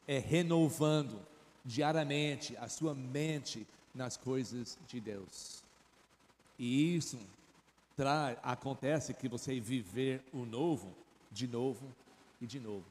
é 0.06 0.18
renovando 0.18 1.20
diariamente 1.64 2.56
a 2.58 2.68
sua 2.68 2.94
mente 2.94 3.66
nas 3.96 4.16
coisas 4.16 4.78
de 4.86 5.00
Deus. 5.00 5.62
E 6.58 6.94
isso 6.96 7.18
acontece 8.42 9.14
que 9.14 9.28
você 9.28 9.58
viver 9.58 10.22
o 10.32 10.44
novo 10.44 10.94
de 11.32 11.46
novo 11.46 11.86
e 12.40 12.46
de 12.46 12.60
novo. 12.60 12.84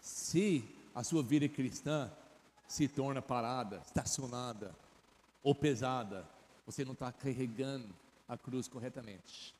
Se 0.00 0.64
a 0.94 1.02
sua 1.04 1.22
vida 1.22 1.48
cristã 1.48 2.10
se 2.66 2.88
torna 2.88 3.22
parada, 3.22 3.80
estacionada 3.86 4.74
ou 5.42 5.54
pesada, 5.54 6.26
você 6.66 6.84
não 6.84 6.92
está 6.92 7.12
carregando 7.12 7.88
a 8.28 8.36
cruz 8.36 8.66
corretamente. 8.66 9.54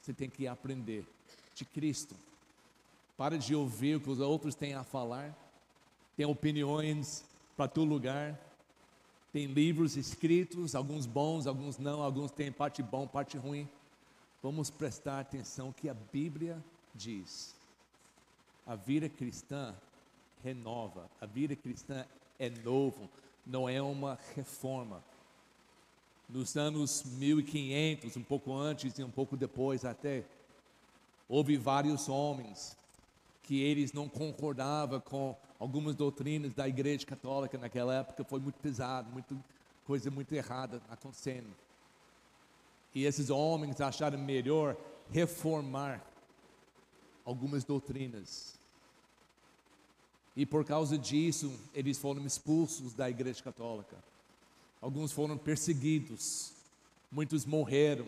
Você 0.00 0.12
tem 0.12 0.28
que 0.28 0.46
aprender 0.46 1.04
de 1.54 1.64
Cristo. 1.64 2.14
Para 3.16 3.38
de 3.38 3.54
ouvir 3.54 3.96
o 3.96 4.00
que 4.00 4.10
os 4.10 4.20
outros 4.20 4.54
têm 4.54 4.74
a 4.74 4.84
falar. 4.84 5.34
Tem 6.16 6.26
opiniões 6.26 7.24
para 7.56 7.68
todo 7.68 7.88
lugar. 7.88 8.38
Tem 9.32 9.46
livros 9.46 9.96
escritos, 9.96 10.74
alguns 10.74 11.06
bons, 11.06 11.46
alguns 11.46 11.78
não, 11.78 12.02
alguns 12.02 12.30
têm 12.30 12.52
parte 12.52 12.82
bom, 12.82 13.06
parte 13.06 13.38
ruim. 13.38 13.66
Vamos 14.42 14.68
prestar 14.68 15.20
atenção 15.20 15.72
que 15.72 15.88
a 15.88 15.94
Bíblia 15.94 16.62
diz. 16.94 17.54
A 18.66 18.76
vida 18.76 19.08
cristã 19.08 19.74
renova, 20.44 21.08
a 21.20 21.24
vida 21.26 21.56
cristã 21.56 22.04
é 22.38 22.50
novo, 22.50 23.08
não 23.46 23.68
é 23.68 23.80
uma 23.80 24.18
reforma. 24.34 25.02
Nos 26.28 26.56
anos 26.56 27.02
1500, 27.04 28.16
um 28.16 28.22
pouco 28.22 28.54
antes 28.54 28.98
e 28.98 29.02
um 29.02 29.10
pouco 29.10 29.36
depois 29.36 29.84
até, 29.84 30.24
houve 31.28 31.56
vários 31.56 32.08
homens 32.08 32.76
que 33.42 33.60
eles 33.60 33.92
não 33.92 34.08
concordavam 34.08 35.00
com 35.00 35.36
algumas 35.58 35.94
doutrinas 35.94 36.52
da 36.52 36.68
Igreja 36.68 37.06
Católica 37.06 37.58
naquela 37.58 37.94
época, 37.94 38.24
foi 38.24 38.40
muito 38.40 38.58
pesado, 38.60 39.10
muito 39.10 39.42
coisa 39.84 40.10
muito 40.10 40.32
errada 40.32 40.80
acontecendo. 40.88 41.50
E 42.94 43.04
esses 43.04 43.30
homens 43.30 43.80
acharam 43.80 44.18
melhor 44.18 44.76
reformar 45.10 46.04
algumas 47.24 47.64
doutrinas. 47.64 48.54
E 50.36 50.46
por 50.46 50.64
causa 50.64 50.96
disso, 50.96 51.52
eles 51.74 51.98
foram 51.98 52.24
expulsos 52.24 52.94
da 52.94 53.10
Igreja 53.10 53.42
Católica. 53.42 53.96
Alguns 54.80 55.12
foram 55.12 55.36
perseguidos, 55.36 56.52
muitos 57.10 57.44
morreram, 57.44 58.06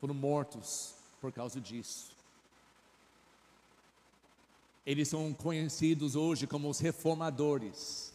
foram 0.00 0.14
mortos 0.14 0.94
por 1.20 1.32
causa 1.32 1.60
disso. 1.60 2.17
Eles 4.88 5.08
são 5.08 5.34
conhecidos 5.34 6.16
hoje 6.16 6.46
como 6.46 6.66
os 6.70 6.78
reformadores. 6.78 8.10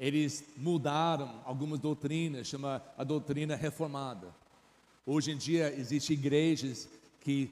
Eles 0.00 0.42
mudaram 0.56 1.42
algumas 1.44 1.78
doutrinas, 1.78 2.46
chama 2.46 2.82
a 2.96 3.04
doutrina 3.04 3.54
reformada. 3.54 4.34
Hoje 5.04 5.30
em 5.30 5.36
dia 5.36 5.70
existem 5.78 6.16
igrejas 6.16 6.88
que 7.20 7.50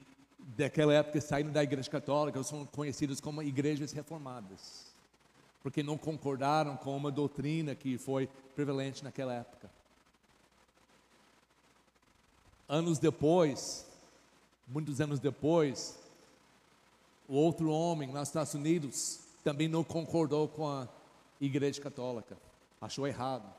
daquela 0.57 0.95
época 0.95 1.21
saíram 1.21 1.51
da 1.51 1.61
igreja 1.61 1.91
católica, 1.91 2.41
são 2.41 2.65
conhecidas 2.65 3.21
como 3.21 3.43
igrejas 3.43 3.91
reformadas, 3.91 4.87
porque 5.61 5.83
não 5.83 5.95
concordaram 5.95 6.75
com 6.75 6.97
uma 6.97 7.11
doutrina 7.11 7.75
que 7.75 7.99
foi 7.99 8.27
prevalente 8.55 9.03
naquela 9.03 9.35
época. 9.35 9.69
Anos 12.67 12.97
depois, 12.97 13.85
muitos 14.67 14.99
anos 14.99 15.19
depois, 15.19 16.06
o 17.27 17.35
outro 17.35 17.69
homem 17.69 18.09
nos 18.09 18.29
Estados 18.29 18.53
Unidos 18.53 19.19
também 19.43 19.67
não 19.67 19.83
concordou 19.83 20.47
com 20.47 20.67
a 20.67 20.87
igreja 21.39 21.81
católica, 21.81 22.37
achou 22.81 23.07
errado. 23.07 23.53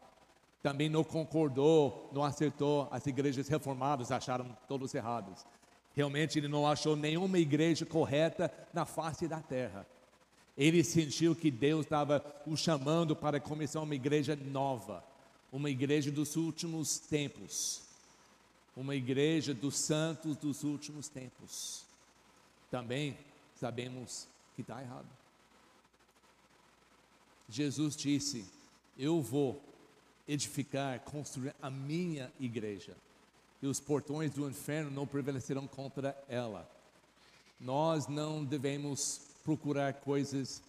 Também 0.62 0.88
não 0.88 1.04
concordou, 1.04 2.10
não 2.12 2.24
acertou, 2.24 2.88
as 2.90 3.06
igrejas 3.06 3.46
reformadas 3.48 4.10
acharam 4.10 4.56
todos 4.66 4.94
errados. 4.94 5.46
Realmente 5.94 6.38
ele 6.38 6.48
não 6.48 6.66
achou 6.66 6.96
nenhuma 6.96 7.38
igreja 7.38 7.86
correta 7.86 8.52
na 8.72 8.84
face 8.84 9.28
da 9.28 9.40
terra. 9.40 9.86
Ele 10.56 10.82
sentiu 10.82 11.36
que 11.36 11.50
Deus 11.50 11.86
estava 11.86 12.24
o 12.46 12.56
chamando 12.56 13.14
para 13.14 13.38
começar 13.38 13.80
uma 13.80 13.94
igreja 13.94 14.34
nova, 14.34 15.04
uma 15.52 15.70
igreja 15.70 16.10
dos 16.10 16.36
últimos 16.36 16.98
tempos, 16.98 17.82
uma 18.76 18.96
igreja 18.96 19.54
dos 19.54 19.76
santos 19.76 20.36
dos 20.36 20.64
últimos 20.64 21.08
tempos. 21.08 21.84
Também 22.70 23.16
sabemos 23.58 24.26
que 24.54 24.62
está 24.62 24.80
errado. 24.80 25.06
Jesus 27.48 27.96
disse: 27.96 28.44
Eu 28.96 29.20
vou 29.22 29.62
edificar, 30.26 31.00
construir 31.00 31.54
a 31.62 31.70
minha 31.70 32.30
igreja 32.38 32.94
e 33.60 33.66
os 33.66 33.80
portões 33.80 34.32
do 34.32 34.48
inferno 34.48 34.90
não 34.90 35.06
prevalecerão 35.06 35.66
contra 35.66 36.16
ela. 36.28 36.68
Nós 37.60 38.06
não 38.06 38.44
devemos 38.44 39.20
procurar 39.44 39.94
coisas 39.94 40.62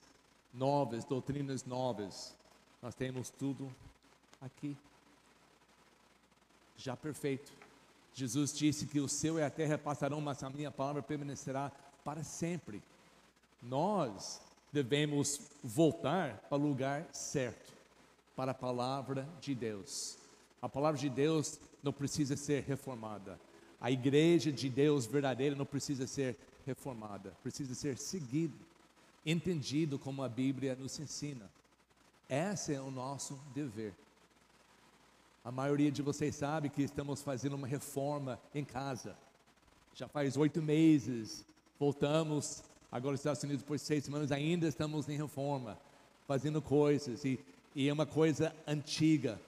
novas, 0.54 1.04
doutrinas 1.04 1.66
novas. 1.66 2.34
Nós 2.82 2.96
temos 2.96 3.30
tudo 3.30 3.72
aqui, 4.42 4.76
já 6.78 6.96
perfeito. 6.96 7.52
Jesus 8.14 8.58
disse 8.58 8.88
que 8.88 9.00
o 9.00 9.08
céu 9.08 9.38
e 9.38 9.44
a 9.44 9.50
terra 9.50 9.78
passarão, 9.78 10.20
mas 10.20 10.42
a 10.42 10.50
minha 10.50 10.72
palavra 10.72 11.04
permanecerá 11.04 11.72
para 12.04 12.24
sempre. 12.24 12.82
Nós 13.62 14.42
devemos 14.72 15.42
voltar 15.64 16.38
para 16.50 16.58
o 16.58 16.62
lugar 16.62 17.08
certo, 17.12 17.74
para 18.36 18.52
a 18.52 18.56
palavra 18.56 19.28
de 19.42 19.54
Deus. 19.56 20.18
A 20.62 20.70
palavra 20.70 21.00
de 21.00 21.10
Deus 21.10 21.60
não 21.82 21.94
precisa 21.94 22.36
ser 22.36 22.64
reformada. 22.64 23.40
A 23.82 23.90
igreja 23.90 24.52
de 24.52 24.70
Deus 24.70 25.06
verdadeira 25.06 25.56
não 25.56 25.66
precisa 25.66 26.06
ser 26.06 26.38
reformada, 26.66 27.34
precisa 27.42 27.74
ser 27.74 27.98
seguido, 27.98 28.58
entendido 29.26 29.98
como 29.98 30.22
a 30.22 30.30
Bíblia 30.30 30.76
nos 30.76 31.00
ensina. 31.00 31.50
Esse 32.30 32.74
é 32.74 32.82
o 32.82 32.92
nosso 32.92 33.40
dever. 33.56 33.94
A 35.44 35.52
maioria 35.52 35.92
de 35.92 36.02
vocês 36.02 36.36
sabe 36.36 36.70
que 36.70 36.84
estamos 36.84 37.22
fazendo 37.22 37.56
uma 37.56 37.68
reforma 37.68 38.40
em 38.54 38.64
casa. 38.64 39.16
Já 39.96 40.08
faz 40.08 40.38
oito 40.38 40.62
meses, 40.62 41.46
voltamos 41.80 42.64
agora 42.92 43.14
nos 43.14 43.22
Estados 43.22 43.44
Unidos 43.44 43.64
por 43.64 43.80
seis 43.80 44.04
semanas, 44.04 44.32
ainda 44.32 44.68
estamos 44.68 45.08
em 45.08 45.18
reforma, 45.18 45.80
fazendo 46.28 46.62
coisas, 46.62 47.24
e, 47.24 47.40
e 47.76 47.88
é 47.88 47.94
uma 47.94 48.06
coisa 48.06 48.54
antiga 48.68 49.40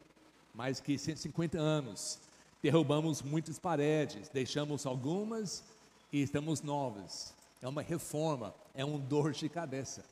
mais 0.53 0.79
que 0.79 0.97
150 0.97 1.59
anos. 1.59 2.19
Derrubamos 2.61 3.21
muitas 3.21 3.57
paredes, 3.57 4.29
deixamos 4.29 4.85
algumas 4.85 5.63
e 6.11 6.21
estamos 6.21 6.61
novas. 6.61 7.33
É 7.61 7.67
uma 7.67 7.81
reforma, 7.81 8.53
é 8.73 8.85
um 8.85 8.99
dor 8.99 9.31
de 9.31 9.49
cabeça 9.49 10.03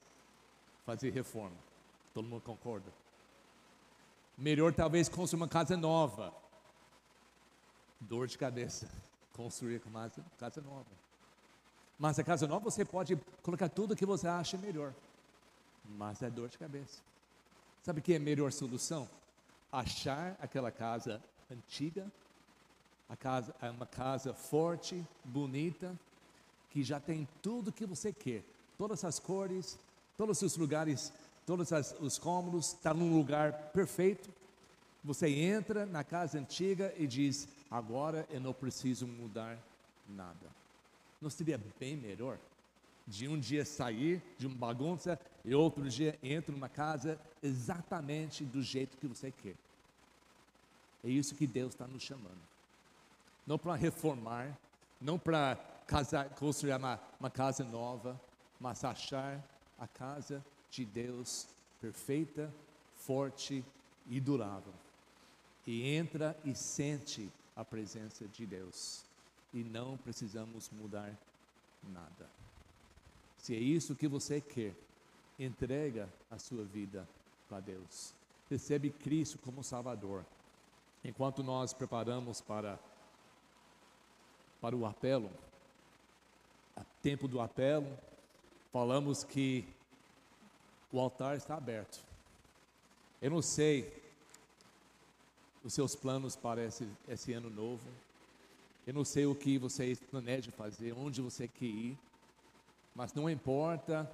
fazer 0.85 1.11
reforma. 1.11 1.55
Todo 2.13 2.27
mundo 2.27 2.41
concorda? 2.41 2.91
Melhor 4.37 4.73
talvez 4.73 5.07
construir 5.07 5.41
uma 5.41 5.47
casa 5.47 5.77
nova. 5.77 6.33
Dor 7.99 8.27
de 8.27 8.37
cabeça. 8.37 8.89
Construir 9.33 9.81
uma 9.85 10.11
casa 10.37 10.59
nova. 10.61 10.85
Mas 11.99 12.17
a 12.17 12.23
casa 12.23 12.47
nova 12.47 12.63
você 12.71 12.85
pode 12.85 13.15
colocar 13.43 13.69
tudo 13.69 13.95
que 13.95 14.05
você 14.05 14.27
acha 14.27 14.57
melhor. 14.57 14.93
Mas 15.97 16.21
é 16.21 16.29
dor 16.29 16.49
de 16.49 16.57
cabeça. 16.57 17.01
Sabe 17.83 17.99
o 17.99 18.01
que 18.01 18.13
é 18.13 18.17
a 18.17 18.19
melhor 18.19 18.51
solução? 18.51 19.07
achar 19.71 20.35
aquela 20.41 20.71
casa 20.71 21.21
antiga, 21.51 22.11
a 23.07 23.15
casa 23.15 23.55
é 23.61 23.69
uma 23.69 23.85
casa 23.85 24.33
forte, 24.33 25.05
bonita, 25.23 25.97
que 26.69 26.83
já 26.83 26.99
tem 26.99 27.27
tudo 27.41 27.71
que 27.71 27.85
você 27.85 28.11
quer, 28.13 28.43
todas 28.77 29.03
as 29.03 29.19
cores, 29.19 29.79
todos 30.17 30.41
os 30.41 30.57
lugares, 30.57 31.11
todos 31.45 31.73
as, 31.73 31.95
os 31.99 32.17
cômodos, 32.17 32.73
está 32.73 32.93
num 32.93 33.15
lugar 33.15 33.71
perfeito. 33.71 34.29
Você 35.03 35.29
entra 35.29 35.85
na 35.85 36.03
casa 36.03 36.37
antiga 36.37 36.93
e 36.97 37.07
diz: 37.07 37.47
agora 37.71 38.27
eu 38.29 38.39
não 38.39 38.53
preciso 38.53 39.07
mudar 39.07 39.57
nada. 40.07 40.59
Não 41.21 41.29
seria 41.29 41.59
bem 41.79 41.97
melhor? 41.97 42.39
de 43.09 43.27
um 43.27 43.39
dia 43.39 43.65
sair 43.65 44.21
de 44.37 44.45
uma 44.45 44.55
bagunça 44.55 45.19
e 45.43 45.55
outro 45.55 45.89
dia 45.89 46.17
entra 46.21 46.51
numa 46.53 46.69
casa 46.69 47.19
exatamente 47.41 48.45
do 48.45 48.61
jeito 48.61 48.97
que 48.97 49.07
você 49.07 49.31
quer. 49.31 49.55
É 51.03 51.09
isso 51.09 51.33
que 51.33 51.47
Deus 51.47 51.73
está 51.73 51.87
nos 51.87 52.03
chamando. 52.03 52.39
Não 53.47 53.57
para 53.57 53.73
reformar, 53.75 54.55
não 55.01 55.17
para 55.17 55.57
construir 56.37 56.73
uma, 56.73 56.99
uma 57.19 57.31
casa 57.31 57.63
nova, 57.63 58.19
mas 58.59 58.83
achar 58.83 59.43
a 59.79 59.87
casa 59.87 60.45
de 60.69 60.85
Deus 60.85 61.47
perfeita, 61.81 62.53
forte 62.95 63.65
e 64.07 64.19
durável. 64.19 64.73
E 65.65 65.95
entra 65.95 66.37
e 66.45 66.53
sente 66.53 67.31
a 67.55 67.65
presença 67.65 68.27
de 68.27 68.45
Deus. 68.45 69.08
E 69.53 69.63
não 69.63 69.97
precisamos 69.97 70.69
mudar 70.69 71.15
nada. 71.83 72.29
Se 73.37 73.55
é 73.55 73.59
isso 73.59 73.95
que 73.95 74.07
você 74.07 74.41
quer, 74.41 74.75
entrega 75.39 76.09
a 76.29 76.37
sua 76.37 76.63
vida 76.63 77.07
para 77.47 77.59
Deus. 77.59 78.13
Recebe 78.49 78.89
Cristo 78.89 79.37
como 79.39 79.63
Salvador. 79.63 80.25
Enquanto 81.03 81.41
nós 81.41 81.73
preparamos 81.73 82.41
para, 82.41 82.77
para 84.59 84.75
o 84.75 84.85
apelo, 84.85 85.31
a 86.75 86.83
tempo 87.01 87.27
do 87.27 87.39
apelo, 87.39 87.97
falamos 88.71 89.23
que 89.23 89.67
O 90.91 90.99
altar 90.99 91.37
está 91.37 91.55
aberto. 91.55 92.03
Eu 93.21 93.29
não 93.29 93.41
sei 93.43 93.93
os 95.63 95.73
seus 95.73 95.95
planos 95.95 96.35
para 96.35 96.63
esse, 96.65 96.87
esse 97.07 97.31
ano 97.31 97.49
novo. 97.49 97.87
Eu 98.89 98.93
não 98.95 99.05
sei 99.05 99.27
o 99.27 99.35
que 99.35 99.59
você 99.59 99.95
planeja 100.09 100.51
fazer, 100.51 100.93
onde 100.93 101.21
você 101.21 101.47
quer 101.47 101.65
ir. 101.65 101.97
Mas 102.95 103.13
não 103.13 103.29
importa 103.29 104.11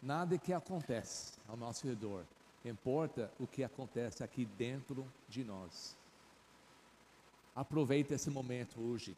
nada 0.00 0.38
que 0.38 0.52
acontece 0.52 1.32
ao 1.48 1.56
nosso 1.56 1.88
redor. 1.88 2.24
Importa 2.64 3.32
o 3.40 3.48
que 3.48 3.64
acontece 3.64 4.22
aqui 4.22 4.44
dentro 4.44 5.04
de 5.28 5.42
nós. 5.42 5.96
Aproveite 7.52 8.14
esse 8.14 8.30
momento 8.30 8.80
hoje 8.80 9.16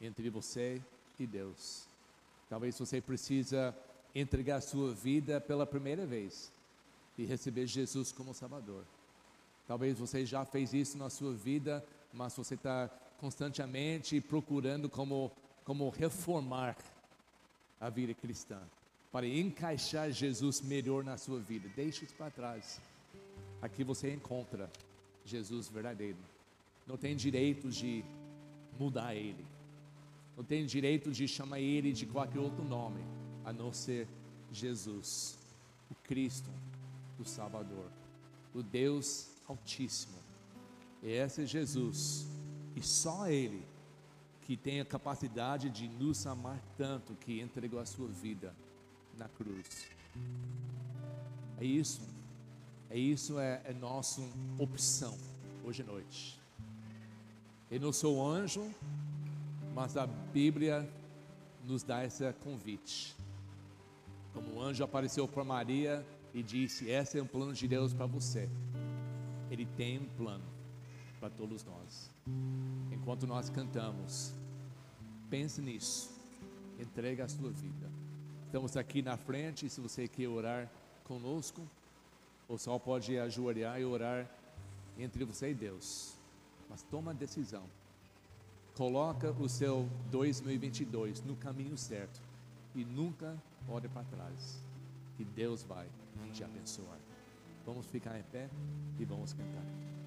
entre 0.00 0.30
você 0.30 0.80
e 1.18 1.26
Deus. 1.26 1.88
Talvez 2.48 2.78
você 2.78 3.00
precisa 3.00 3.76
entregar 4.14 4.60
sua 4.60 4.94
vida 4.94 5.40
pela 5.40 5.66
primeira 5.66 6.06
vez 6.06 6.52
e 7.18 7.24
receber 7.24 7.66
Jesus 7.66 8.12
como 8.12 8.32
Salvador. 8.32 8.84
Talvez 9.66 9.98
você 9.98 10.24
já 10.24 10.44
fez 10.44 10.72
isso 10.72 10.96
na 10.96 11.10
sua 11.10 11.32
vida, 11.34 11.84
mas 12.12 12.36
você 12.36 12.54
está 12.54 12.88
constantemente 13.22 14.20
procurando 14.20 14.88
como, 14.88 15.30
como 15.64 15.88
reformar 15.90 16.76
a 17.80 17.88
vida 17.88 18.12
cristã, 18.12 18.60
para 19.12 19.24
encaixar 19.24 20.10
Jesus 20.10 20.60
melhor 20.60 21.04
na 21.04 21.16
sua 21.16 21.38
vida. 21.38 21.68
Deixe 21.76 22.04
isso 22.04 22.14
para 22.16 22.32
trás. 22.32 22.80
Aqui 23.62 23.84
você 23.84 24.12
encontra 24.12 24.68
Jesus 25.24 25.68
verdadeiro. 25.68 26.18
Não 26.84 26.96
tem 26.96 27.14
direito 27.14 27.70
de 27.70 28.04
mudar 28.76 29.14
ele. 29.14 29.46
Não 30.36 30.42
tem 30.42 30.66
direito 30.66 31.12
de 31.12 31.28
chamar 31.28 31.60
ele 31.60 31.92
de 31.92 32.06
qualquer 32.06 32.40
outro 32.40 32.64
nome, 32.64 33.04
a 33.44 33.52
não 33.52 33.72
ser 33.72 34.08
Jesus, 34.50 35.38
o 35.88 35.94
Cristo, 35.94 36.50
o 37.20 37.24
Salvador, 37.24 37.88
o 38.52 38.64
Deus 38.64 39.28
Altíssimo. 39.46 40.18
Esse 41.00 41.42
é 41.42 41.46
Jesus, 41.46 42.26
e 42.76 42.82
só 42.82 43.28
Ele 43.28 43.64
que 44.42 44.56
tem 44.56 44.80
a 44.80 44.84
capacidade 44.84 45.70
de 45.70 45.88
nos 45.88 46.26
amar 46.26 46.60
tanto 46.76 47.14
que 47.14 47.40
entregou 47.40 47.80
a 47.80 47.86
sua 47.86 48.08
vida 48.08 48.54
na 49.16 49.28
cruz. 49.28 49.86
É 51.58 51.64
isso, 51.64 52.02
é 52.90 52.98
isso, 52.98 53.38
é, 53.38 53.62
é 53.64 53.72
nossa 53.72 54.20
opção 54.58 55.16
hoje 55.64 55.82
à 55.82 55.86
noite. 55.86 56.40
Eu 57.70 57.80
não 57.80 57.92
sou 57.92 58.24
anjo, 58.26 58.68
mas 59.74 59.96
a 59.96 60.06
Bíblia 60.06 60.86
nos 61.64 61.82
dá 61.82 62.04
esse 62.04 62.30
convite. 62.44 63.16
Como 64.34 64.56
o 64.56 64.62
anjo 64.62 64.82
apareceu 64.82 65.26
para 65.28 65.44
Maria 65.44 66.04
e 66.34 66.42
disse: 66.42 66.90
Esse 66.90 67.18
é 67.18 67.22
um 67.22 67.26
plano 67.26 67.54
de 67.54 67.68
Deus 67.68 67.94
para 67.94 68.06
você. 68.06 68.48
Ele 69.50 69.64
tem 69.64 69.98
um 69.98 70.08
plano 70.16 70.51
para 71.22 71.30
todos 71.30 71.62
nós. 71.62 72.10
Enquanto 72.90 73.28
nós 73.28 73.48
cantamos, 73.48 74.34
pense 75.30 75.62
nisso. 75.62 76.10
Entrega 76.80 77.26
a 77.26 77.28
sua 77.28 77.48
vida. 77.48 77.88
Estamos 78.46 78.76
aqui 78.76 79.02
na 79.02 79.16
frente. 79.16 79.70
Se 79.70 79.80
você 79.80 80.08
quer 80.08 80.26
orar 80.26 80.68
conosco, 81.04 81.62
ou 82.48 82.58
só 82.58 82.76
pode 82.76 83.16
ajoelhar 83.16 83.80
e 83.80 83.84
orar 83.84 84.28
entre 84.98 85.24
você 85.24 85.52
e 85.52 85.54
Deus. 85.54 86.16
Mas 86.68 86.82
toma 86.82 87.12
a 87.12 87.14
decisão. 87.14 87.62
Coloca 88.74 89.30
o 89.30 89.48
seu 89.48 89.88
2022 90.10 91.22
no 91.22 91.36
caminho 91.36 91.78
certo 91.78 92.20
e 92.74 92.84
nunca 92.84 93.40
olhe 93.68 93.88
para 93.88 94.02
trás. 94.02 94.60
Que 95.16 95.24
Deus 95.24 95.62
vai 95.62 95.86
te 96.32 96.42
abençoar. 96.42 96.98
Vamos 97.64 97.86
ficar 97.86 98.18
em 98.18 98.24
pé 98.24 98.50
e 98.98 99.04
vamos 99.04 99.32
cantar. 99.32 100.01